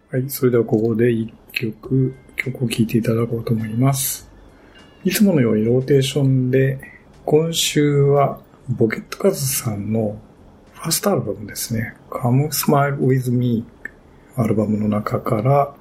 [0.10, 0.30] はい。
[0.30, 4.30] それではここで一曲、曲を聴いていただこうと思います。
[5.04, 6.80] いつものようにローテーションで、
[7.26, 8.39] 今週は
[8.70, 10.17] ボケットカズさんの
[10.76, 11.93] ファーストアルバムですね。
[12.10, 13.65] Come Smile With Me
[14.38, 15.76] アルバムの中から、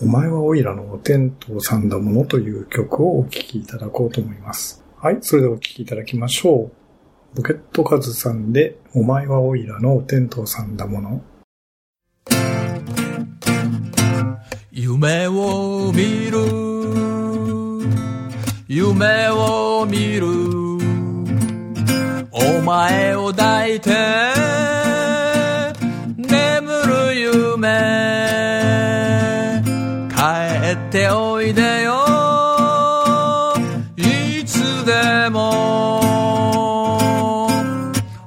[0.00, 4.82] お前はオイラのお天道さんだものという曲をお聴きいただこうと思います。
[4.96, 5.18] はい。
[5.20, 6.70] それではお聴きいただきましょ
[7.34, 7.36] う。
[7.36, 11.22] ボケットカズさんで、お前はオイラのお天道さんだもの。
[14.80, 16.38] 夢を見る。
[18.68, 20.28] 夢を見る。
[22.30, 23.90] お前を抱いて
[26.16, 27.66] 眠る夢。
[30.10, 30.16] 帰
[30.70, 31.96] っておいでよ。
[33.96, 35.98] いつでも。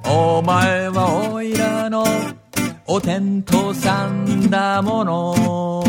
[0.04, 2.04] お前はおいらの
[2.86, 5.81] お天道さんだもの。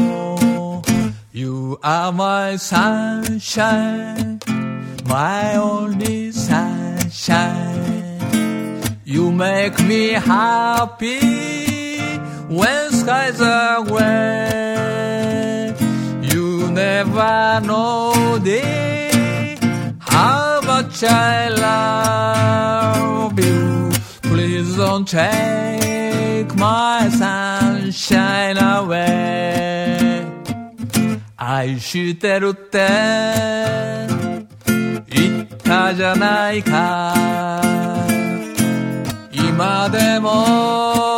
[1.74, 4.39] You are my sunshine
[5.05, 7.89] my only sunshine.
[9.03, 11.19] You make me happy
[12.59, 15.74] when skies are gray
[16.21, 19.57] You never know dear
[19.99, 23.91] how much I love you.
[24.21, 30.03] Please don't take my sunshine away
[31.45, 32.87] 愛してるって。
[35.09, 37.13] 言ったじゃないか。
[39.31, 41.12] 今でも。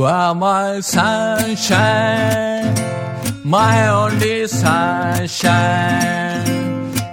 [0.00, 2.74] You are my sunshine
[3.44, 6.46] my only sunshine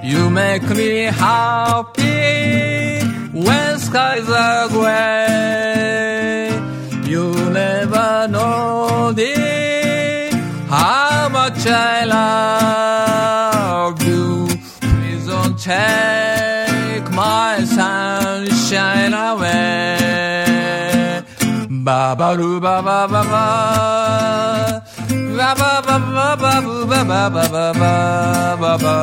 [0.02, 3.02] You make me happy
[3.34, 6.50] when skies are gray.
[7.04, 9.36] You never know the
[10.70, 14.48] how much I love you.
[14.80, 17.66] Please don't take my
[21.88, 23.44] Ba ba do ba ba ba ba.
[25.38, 27.94] Ba ba ba ba ba ba ba ba ba ba
[28.62, 28.96] ba ba.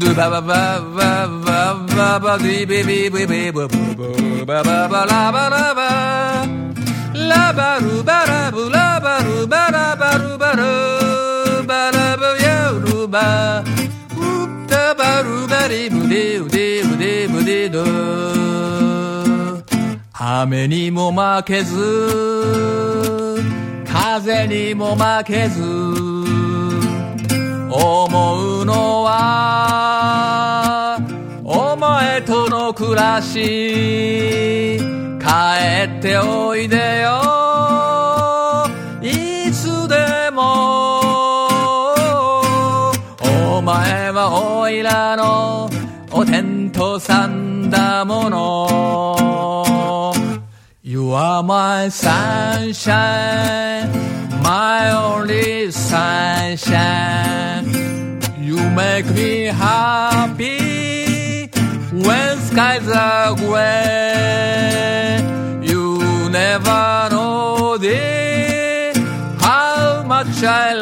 [0.00, 0.62] Do ba ba ba
[0.96, 1.10] ba
[1.46, 1.60] ba
[1.96, 3.64] ba ba dee be be be be ba
[4.48, 5.90] ba ba ba la ba la ba.
[7.28, 10.72] La ba ru ba ra bu la ba ru ba ra ba ru ba ru
[11.68, 13.26] ba ra ba ya ru ba.
[14.24, 17.84] Oop da ba ru ba di bu di u di u di bu di do.
[20.20, 21.76] 雨にも負けず
[23.86, 25.62] 風にも負けず
[27.70, 30.98] 思うのは
[31.44, 34.78] お前との暮らし
[35.20, 35.28] 帰
[35.86, 37.22] っておいでよ。
[39.00, 40.98] いつでも
[43.56, 45.70] お前はおいらの
[46.10, 49.17] お天道さんだもの。
[51.08, 52.92] You are my sunshine,
[54.42, 57.64] my only sunshine.
[58.38, 61.46] You make me happy
[62.04, 65.16] when skies are gray.
[65.62, 68.92] You never know the
[69.40, 70.74] how much I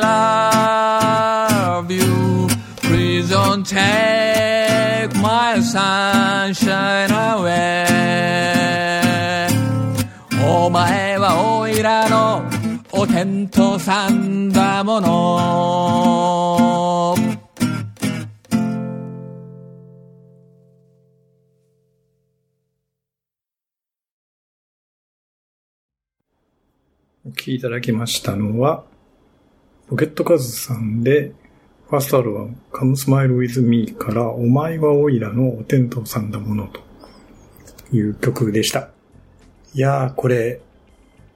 [1.71, 2.49] love you.
[2.79, 7.96] Please don't take my sunshine away.
[10.67, 12.43] お前はおいらの
[12.91, 15.07] お天道さんだもの。
[27.25, 28.83] お聴きいただきましたのは、
[29.87, 31.31] ポケットカズさんで、
[31.89, 36.81] ファーストアルバム、Come Smile With Me から、お前はオイラのお天道さんだものと
[37.95, 38.96] いう曲でした。
[39.77, 40.63] いやー、これ、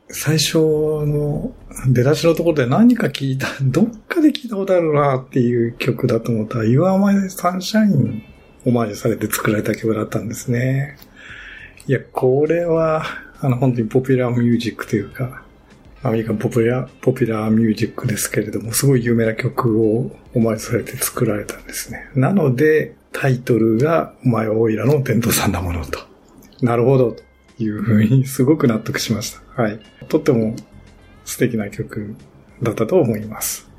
[0.09, 1.53] 最初の
[1.93, 8.23] 出だしのところで何か聞いた、 どっかで聞いたことあるなっていう曲だと思ったら、You Are My Sunshine
[8.65, 10.97] オマージュされて作られた曲だったんですね。
[11.87, 13.05] いや、これは、
[13.43, 15.43] あの、本当にポピュラーミュージックというか、
[16.03, 22.09] アメリカンポピュラー、ポピュラーミュージックですけれども、すごい有名な曲をオマージュされて作られたんですね。
[22.15, 25.99] なので、タイトルが、お前はオイラの天道さんだものと。
[26.63, 27.17] なるほど、
[27.65, 29.63] いうふうにすごく納得しました。
[29.63, 29.81] はい。
[30.09, 30.55] とっても
[31.25, 32.15] 素敵な曲
[32.63, 33.71] だったと思います。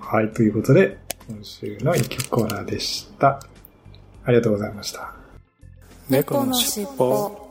[0.00, 0.32] はい。
[0.32, 0.98] ということで、
[1.28, 3.40] 今週の一曲コーナーでした。
[4.24, 5.14] ありがとうございました。
[6.08, 7.48] 猫のしっぽ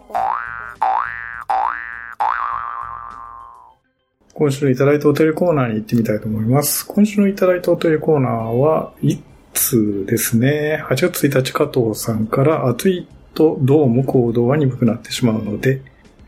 [4.34, 6.86] 今週のいただいたお便りコーナーに行ってみたいと思います。
[6.88, 9.20] 今週のいただいたお便りコーナーは、一
[9.54, 10.84] 通ですね。
[10.88, 15.84] 8月1日加藤さんから、暑いとどうも行動は鈍くなってしまうので、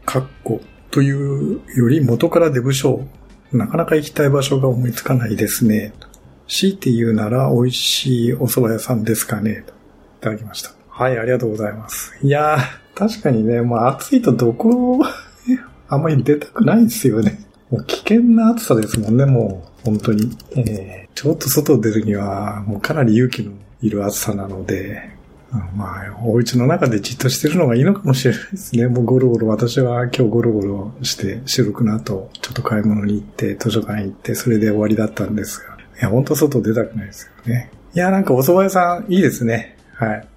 [0.05, 2.99] カッコというより元から出不精。
[3.51, 5.91] なかなか行きたい場所が思いつかないですね。
[6.47, 9.64] 強いて言うなら美味しいお蕎麦屋さんですかね。
[10.20, 10.72] いただきました。
[10.88, 12.16] はい、ありがとうございます。
[12.22, 12.60] いやー、
[12.93, 14.99] 確かにね、もう暑いとどこ、
[15.88, 17.43] あんまり出たくないですよね。
[17.72, 20.30] もう危険な暑さですもんね、もう、本当に。
[20.55, 25.18] えー、ちょっと外出るには、もうかなり勇気のいる暑さなので、
[25.76, 28.88] まあ、お家の中でじっとしてるのがいいのかもしれないですね。
[28.88, 35.76] もうゴロゴロ、私は今日ゴロゴロして、収録の後、ちょっと買い物に行って、図書館行って、それで終わりだったんですが。
[35.76, 37.72] いや、本当外出たくないですよね。
[37.95, 39.76] いや、なんかお蕎麦屋さんいいですね。
[39.95, 40.28] はい。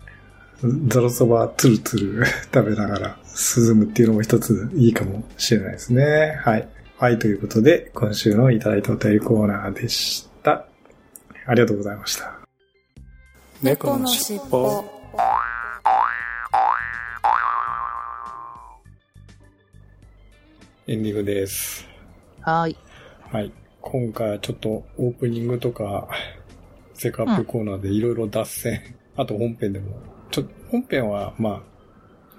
[0.88, 3.16] ザルそばつるつる食べながら
[3.56, 6.38] 涼むっていうのも一ついいかもしれないですね。
[6.42, 6.68] はい。
[6.98, 10.66] はい、ということで、今週のいただいたお便りコーナーでした。
[11.46, 12.32] ありがとうございました。
[13.60, 14.84] 猫のしっぽ
[20.86, 21.86] エンディングです。
[22.40, 22.76] はい。
[23.30, 23.52] はい。
[23.80, 26.08] 今回はちょっとオープニングとか、
[26.94, 29.96] セカップコーナーでいろいろ脱線、あと本編でも、
[30.30, 31.62] ちょ、本編はま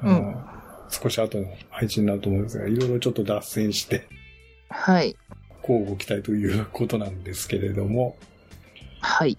[0.01, 0.53] あ、あの、うん
[0.89, 4.07] 少し後の配信になると思うんですが、いろいろちょっと脱線して、
[4.69, 5.15] はい。
[5.61, 8.15] 交互期待ということなんですけれども、
[8.99, 9.37] はい。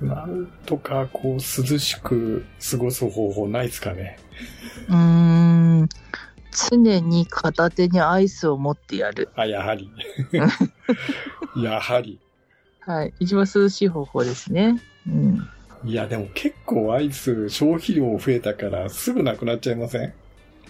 [0.00, 4.18] なんとかこう涼しく過ごす方法ないですかね。
[4.88, 5.88] うーん。
[6.70, 9.28] 常に片手にアイスを持ってやる。
[9.36, 9.90] あ、やはり。
[11.56, 12.18] やはり。
[12.80, 13.14] はい。
[13.20, 14.80] 一番涼しい方法ですね。
[15.06, 15.48] うん。
[15.84, 20.12] いや、でも結構アイス消費量増えたからすぐなくなっちゃいません？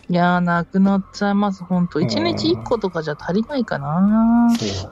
[0.09, 1.99] いやー、なくなっちゃいます、ほんと。
[1.99, 4.89] うん1日1個とかじゃ足りないかなそ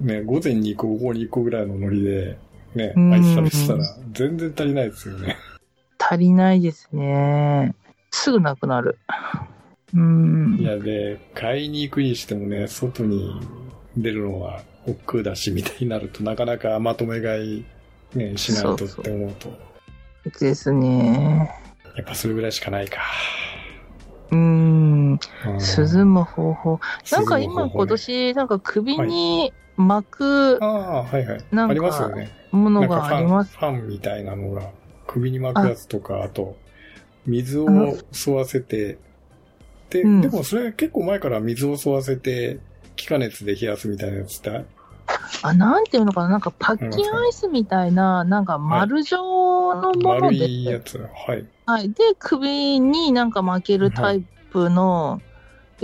[0.00, 0.04] う。
[0.04, 2.38] ね、午前に1個、午後に1個ぐらいのノリで、
[2.74, 5.36] ね、うんアイス食べてたら全然足りないですよね。
[5.98, 7.74] 足りないですね。
[8.10, 8.98] すぐなくなる。
[9.94, 10.64] うんい。
[10.64, 13.40] や、で、買いに行くにしてもね、外に
[13.96, 17.64] 出るのは億劫だし、みたいになるとなかなかまとめ買い、
[18.14, 19.50] ね、しないとって思うと、
[20.40, 21.50] ですね。
[21.96, 23.00] やっぱそれぐらいしかないか。
[24.30, 25.12] うん。
[25.12, 25.18] うん
[25.76, 26.80] 涼む方法。
[27.10, 31.44] なんか今今年、なんか首に巻くああ、はいはい。
[31.50, 32.30] なんかありますよね。
[32.50, 33.56] ものがあります。
[33.56, 34.70] ファンみたいなのが、
[35.06, 36.56] 首に巻くやつとか、あと、
[37.26, 37.66] 水を
[38.12, 38.98] 吸わせて、
[39.90, 42.58] で、うんでもそれ結構前から水を吸わせて、
[42.96, 44.64] 気化熱で冷やすみたいなやつって、
[45.42, 46.28] あ、なんていうのかな？
[46.28, 49.18] なんかパッキンアイスみたいな、なんか丸状
[49.74, 50.98] のもの丸で、いやつ。
[50.98, 51.44] はい。
[51.66, 51.90] はい。
[51.90, 55.20] で、首になんか巻けるタイプの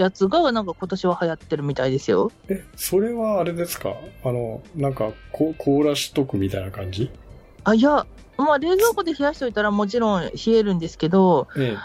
[0.00, 2.32] やつが、なんか今年は流行ってるみたいですよ。
[2.48, 3.94] え、それはあれですか？
[4.24, 7.10] あの、なんか、こ凍らしとくみたいな感じ？
[7.64, 11.76] あ、いや、まあ冷蔵庫で冷やしておいたらもちろん冷えるんですけど、え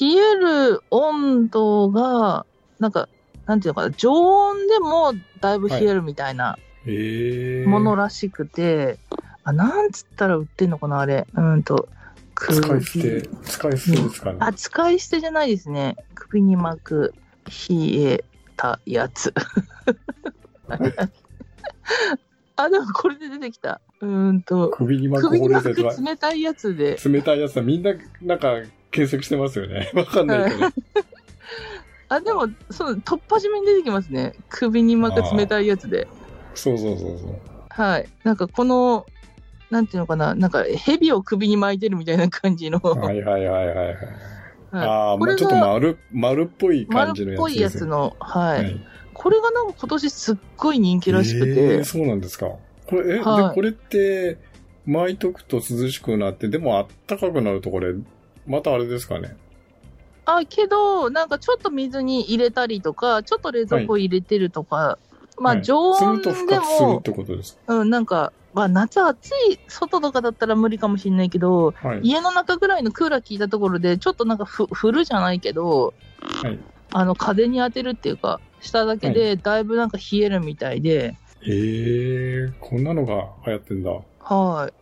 [0.00, 2.44] 冷える温度が、
[2.78, 3.08] なんか、
[3.46, 6.92] なんていうのかな、常温でもだいぶ冷えるみたいなえ。
[6.92, 8.98] ええものらしくて、
[9.44, 11.26] あ、なんつったら売ってんのかな、あれ。
[11.34, 11.88] うんと、
[12.34, 14.38] 首使い捨て、使い捨てですかね。
[14.40, 15.96] あ、使い捨てじゃないですね。
[16.14, 17.14] 首に巻く
[17.68, 18.24] 冷え
[18.56, 19.32] たやつ。
[22.56, 23.80] あ、でもこれで出てきた。
[24.00, 26.98] うーんと、首に巻く首に保冷剤とか巻く冷たいやつで。
[27.04, 29.90] 冷たいやつはみんな、なんか、検索してますよね。
[29.94, 30.66] わかんないけど。
[32.10, 34.34] あ、でも、その、突破締めに出てきますね。
[34.48, 36.08] 首に巻く冷たいやつで。
[36.54, 37.36] そうそうそうそう。
[37.68, 38.08] はい。
[38.24, 39.06] なんかこの、
[39.70, 43.96] なんていうのかな、なんか蛇を首に巻いてるみたいな感じの、はいはいはいはいはい。
[44.70, 48.64] はいああ、ちょっと丸、丸っぽい丸感じのやつっぽいやつの、はい。
[48.64, 48.80] はい。
[49.14, 52.46] これがなんか今年すっごい人気らしくて、えーそうなんですか。
[52.86, 54.38] これ、え、はいで、これって、
[54.86, 57.94] 巻いとくと涼しくなって、でもあったかくなるとこれ、
[58.46, 59.36] またあれですかね。
[60.24, 64.98] あ、けど、なんかちょっと水に入れたりとか、ちょっと冷蔵庫入れてるとか、
[65.38, 66.44] まあはい常温するとする
[66.98, 71.88] っ、てことですうん、なんか、まあ夏暑い外とかだったら無理かもしれないけど、か。
[71.88, 72.00] はい。
[72.02, 76.58] 家の中ぐらいのクーラー効いたところで、ちょっとなんかふ振るじゃないけど、はい。
[76.92, 81.14] あの風に当てるっていうか、しただけでだいぶなんか冷えるみたいで、
[81.46, 83.90] ええこんなのが流行ってんだ。
[84.20, 84.72] はい。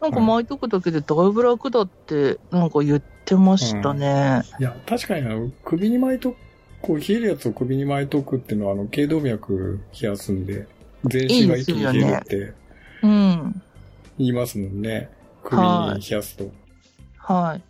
[0.00, 4.42] なんか巻いとくだけでだいぶ楽だって、なんか言ってましたね。
[4.58, 6.36] いや、確かにあの、首に巻いとく、
[6.82, 10.66] こう、冷えるやつを首に巻いとくっていうのは、あの、頸動脈冷やすんで、
[11.04, 12.65] 全身が一気に冷えるって
[13.02, 13.62] うん。
[14.18, 15.10] 言いますもんね。
[15.44, 16.50] 首に冷やすと。
[17.18, 17.62] はい。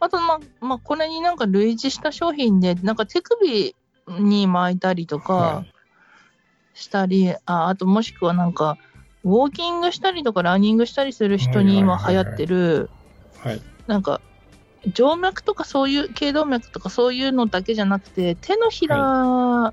[0.00, 3.74] あと、まあ、まあ、これになんか類似した商品で、なんか手首
[4.08, 5.64] に巻いたりとかは
[6.74, 8.78] したり、ああともしくはなんか、
[9.24, 12.90] ウォーキングしたりとかランニングしたりする人に今流行ってる、
[13.42, 13.60] はい。
[13.86, 14.20] なんか、
[14.94, 19.72] 静脈とかそういう、頸動脈とかそういうのだけじゃなくて、手のひら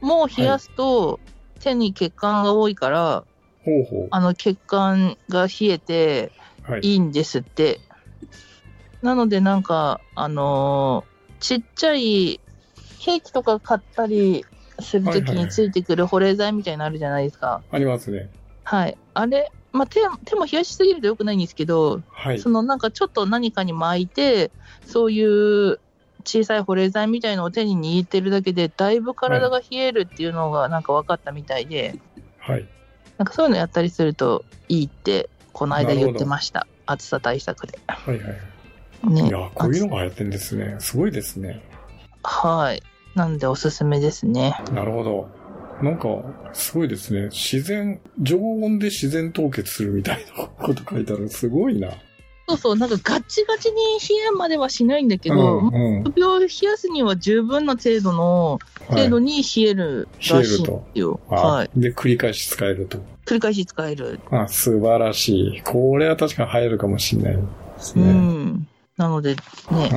[0.00, 1.20] も冷やすと、
[1.60, 3.24] 手に血管が多いから、
[3.70, 6.32] ほうほあの血管が冷えて
[6.68, 6.72] う。
[6.72, 6.80] はい。
[6.82, 7.78] いいんですって。
[9.02, 11.10] なのでなんか、あのー
[11.40, 12.38] ちっちゃい
[13.00, 14.44] 兵器とか買ったり
[14.78, 17.62] するときについてくる保冷剤みたいなのあるじゃないですか。
[17.70, 18.28] ありますね。
[18.62, 18.98] はい。
[19.14, 22.50] あれ、まあ、手、手も冷やしすぎると良くないんですけど、はいそ。
[22.50, 24.52] のなんかちょっと何かに巻いて、
[24.84, 25.80] そういう
[26.26, 31.94] 小さい保冷剤みたいのを手に握ってるだけで、だいぶ体が冷えるっていうのがなんか分かったみたいで、
[32.38, 32.68] はい。
[33.20, 36.66] なんかそういうのやったりするといいって、この間言ってました。
[36.86, 37.78] 暑さ対策で。
[37.86, 38.30] はいは
[39.04, 39.08] い。
[39.12, 39.28] ね。
[39.28, 40.76] いや、こういうのが流行ってんですね。
[40.78, 41.62] すごいですね。
[42.22, 42.82] はい。
[43.14, 44.56] なんでおすすめですね。
[44.72, 45.28] なるほど。
[45.82, 46.08] なんか、
[46.54, 47.28] すごいですね。
[47.28, 51.28] 自然、常温で自然凍結するみたいなこと書いてある。
[51.28, 51.90] すごいな。
[52.50, 61.20] そうそう、なんかガチガチに冷えまではしないんだけど、うんうん首を冷やすには十分な程度の、程度に冷えるらしいんですよ。
[61.28, 61.70] あはい。
[61.76, 62.98] で、繰り返し使えると。
[63.26, 64.20] 繰り返し使える。
[64.30, 65.62] あ、素晴らしい。
[65.62, 67.42] これは確かに流行るかもしれないで
[67.78, 68.12] すうね。
[68.12, 68.68] ん。
[68.96, 69.96] なので、ね、う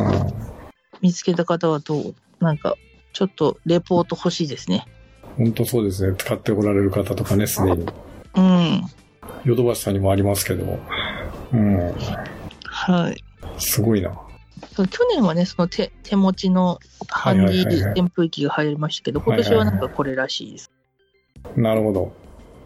[0.50, 0.54] ん
[1.02, 2.78] 見つけた方はどうなんか、
[3.12, 4.86] ちょっとレポート欲しいですね。
[5.38, 6.16] 本当そうですね。
[6.18, 7.86] 使っておられる方とかね、すでに。
[8.36, 8.82] うん。
[9.44, 10.80] ヨドバシさんにもありますけど。
[11.52, 11.94] うん。
[12.84, 13.24] はい。
[13.58, 14.12] すごいな。
[14.76, 20.72] 去年はね、その手手持ちのハンディはいはいはいはい扇風機が入りましたけど、今年はなんかこれらしいです。
[21.56, 22.14] なるほど。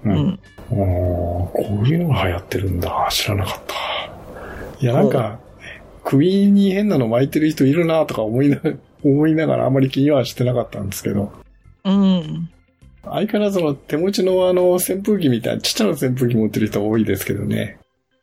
[0.06, 0.10] う。
[0.10, 0.40] うんん。
[0.72, 3.08] おーこういうのが流行ってるんだ。
[3.12, 3.76] 知らなかった。
[4.80, 5.40] いや、なんか、
[6.04, 8.60] 首に変なの巻いてる人いるなとか思いな、
[9.04, 11.32] 思いながらあまり気にはしてなかったんですけど、
[11.84, 12.50] うん。
[13.04, 17.78] 相変わらずその手持ちのあの扇風機みたいな、ちっちゃな扇風機持ってる人多いですけどね。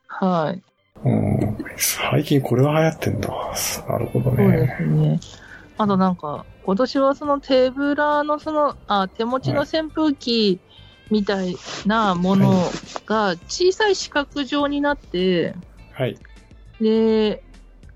[0.07, 0.61] はい。
[1.03, 1.64] うん。
[1.77, 3.29] 最近これは流行ってんだ。
[3.87, 4.75] なるほどそうでね。
[4.77, 5.19] すね。
[5.77, 10.59] あとなんか、今年はそのテーブラーのその、あ、手持ちの扇風機
[11.11, 11.55] みたい
[11.85, 12.71] なもの
[13.05, 15.55] が小さい四角状になって、
[15.91, 16.17] はい。
[16.79, 17.43] で、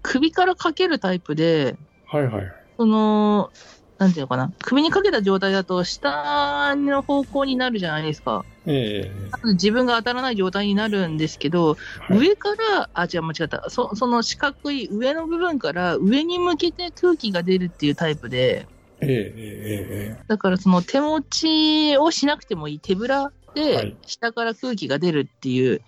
[0.01, 1.75] 首からかけるタイプで、
[2.07, 2.53] はいはい。
[2.77, 3.51] その、
[4.00, 8.45] なんていうのかな、首にかけた状態だと下の方向になるじゃないですか。
[8.66, 9.12] え
[9.54, 11.76] 自分が当たらない状態になるんですけど、
[12.10, 12.30] えはい。
[12.30, 13.70] 上から、あ、違う、間違った。
[13.70, 18.68] そその四角い上の部分から上に向けて空気が出るっていうタイプで、
[19.02, 25.82] えええええだからその手持ちをしなくてもいい手ぶらはでい下から空気が出るっていう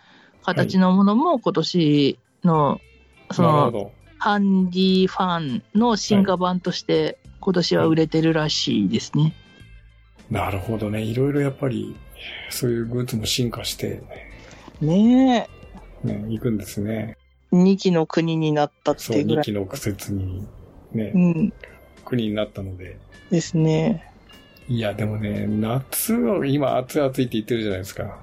[0.43, 2.81] 形のものも今年の、
[3.31, 3.93] えその。
[4.23, 9.33] ハンディファンの進化版として今年は売れてるらしいですね。
[10.29, 11.01] なるほどね。
[11.01, 11.95] いろいろやっぱり、
[12.49, 14.01] そういうグッズも進化して、
[14.79, 15.49] ね
[16.03, 17.17] ね、いくんですね。
[17.51, 17.55] え。
[17.55, 19.37] 二期の国になったっそう、てぐらい。
[19.39, 20.47] 二期の苦節に、
[20.93, 21.53] ねう、ん。
[22.05, 22.97] 国になったので。
[23.29, 24.07] ですね。
[24.67, 28.19] いや、でもね、夏は今暑い暑いって言ってるじゃないですか。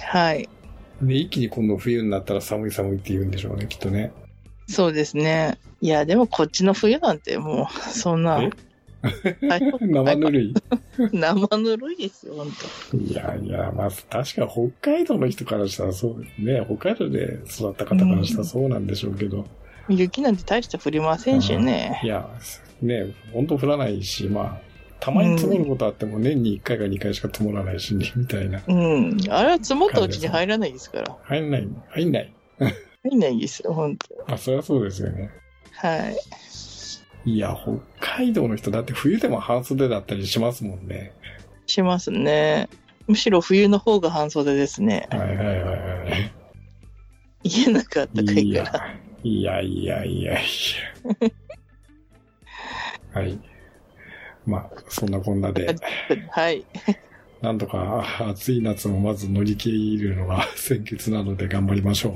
[0.00, 0.48] はい。
[1.00, 4.12] で、一気に今度冬になったら寒い寒いって言うんでしょうね、きっとね。
[4.66, 5.58] そうですね。
[5.82, 8.40] いや、でもこっちの冬なんてもう、 そんな
[9.80, 10.54] 生ぬるい。
[11.12, 12.46] 生ぬるいですよ、本
[13.00, 19.44] いやいや、まあ、確か北海道の人からしたらそうね、北海道で育った方からしたらそうなんでしょうけど。
[19.88, 19.94] 当。
[19.94, 22.00] 雪なんて大して降りませんしね。
[22.04, 22.28] いや、
[22.80, 24.60] ね、本当降らないし、まあ、
[25.00, 28.62] たまに積もることあっても年に1回か2回しか積もらないし、みたいな。
[28.68, 29.18] うん。
[29.30, 31.16] あれは積もったうちに入らないですから。
[31.24, 32.32] 入んない、入んない。
[33.02, 35.41] 入んないですよ、本当あ、そりゃそうですよね。
[35.82, 36.10] は
[37.24, 37.30] い。
[37.30, 37.56] いや、
[38.00, 41.12] 北海道の人だって冬でも半袖だったりしますもんね。
[41.66, 42.68] しますね。
[43.08, 45.08] むしろ冬の方が半袖ですね。
[45.10, 46.32] はいはいはいはい。
[47.44, 48.86] 家の中あったかいいから。
[48.86, 50.44] や、いやいやいやい
[53.12, 53.20] や。
[53.20, 53.38] はい。
[54.46, 55.74] まあ、そんなこんなで、
[56.30, 56.64] はい。
[57.40, 62.14] なんとか暑い夏をまず乗り切るのが先決なので頑張りましょう。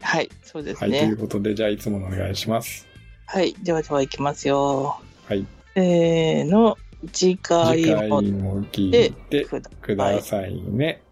[0.00, 0.28] はい。
[0.42, 1.16] そうですはい、といねう。
[1.18, 2.91] ことで、じゃあいつものお願いします。
[3.26, 3.54] はい。
[3.62, 5.00] ではでは行きますよ。
[5.26, 5.46] はい。
[5.74, 6.76] せーの。
[7.12, 9.44] 次回もも聞いて
[9.80, 11.02] くださいね。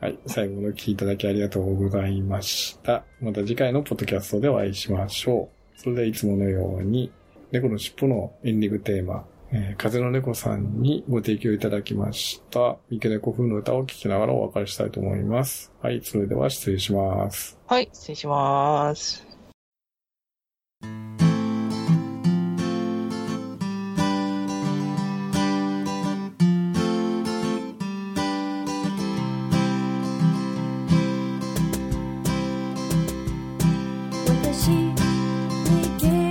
[0.00, 0.18] はい。
[0.26, 3.04] 最後の聞きいただきありがとうございました。
[3.20, 5.78] また次回のポッドキャストでお会いしましょう。
[5.78, 7.12] それではいつものように、
[7.50, 15.70] 猫の尻尾のエンディングテーマ、えー風の猫さんにご提供いただきました、三毛猫風の歌を聴きながらお別れしたいと思います。
[15.82, 16.00] はい。
[16.02, 17.58] それでは失礼します。
[17.66, 17.90] はい。
[17.92, 19.26] 失礼します。
[35.64, 36.21] 三毛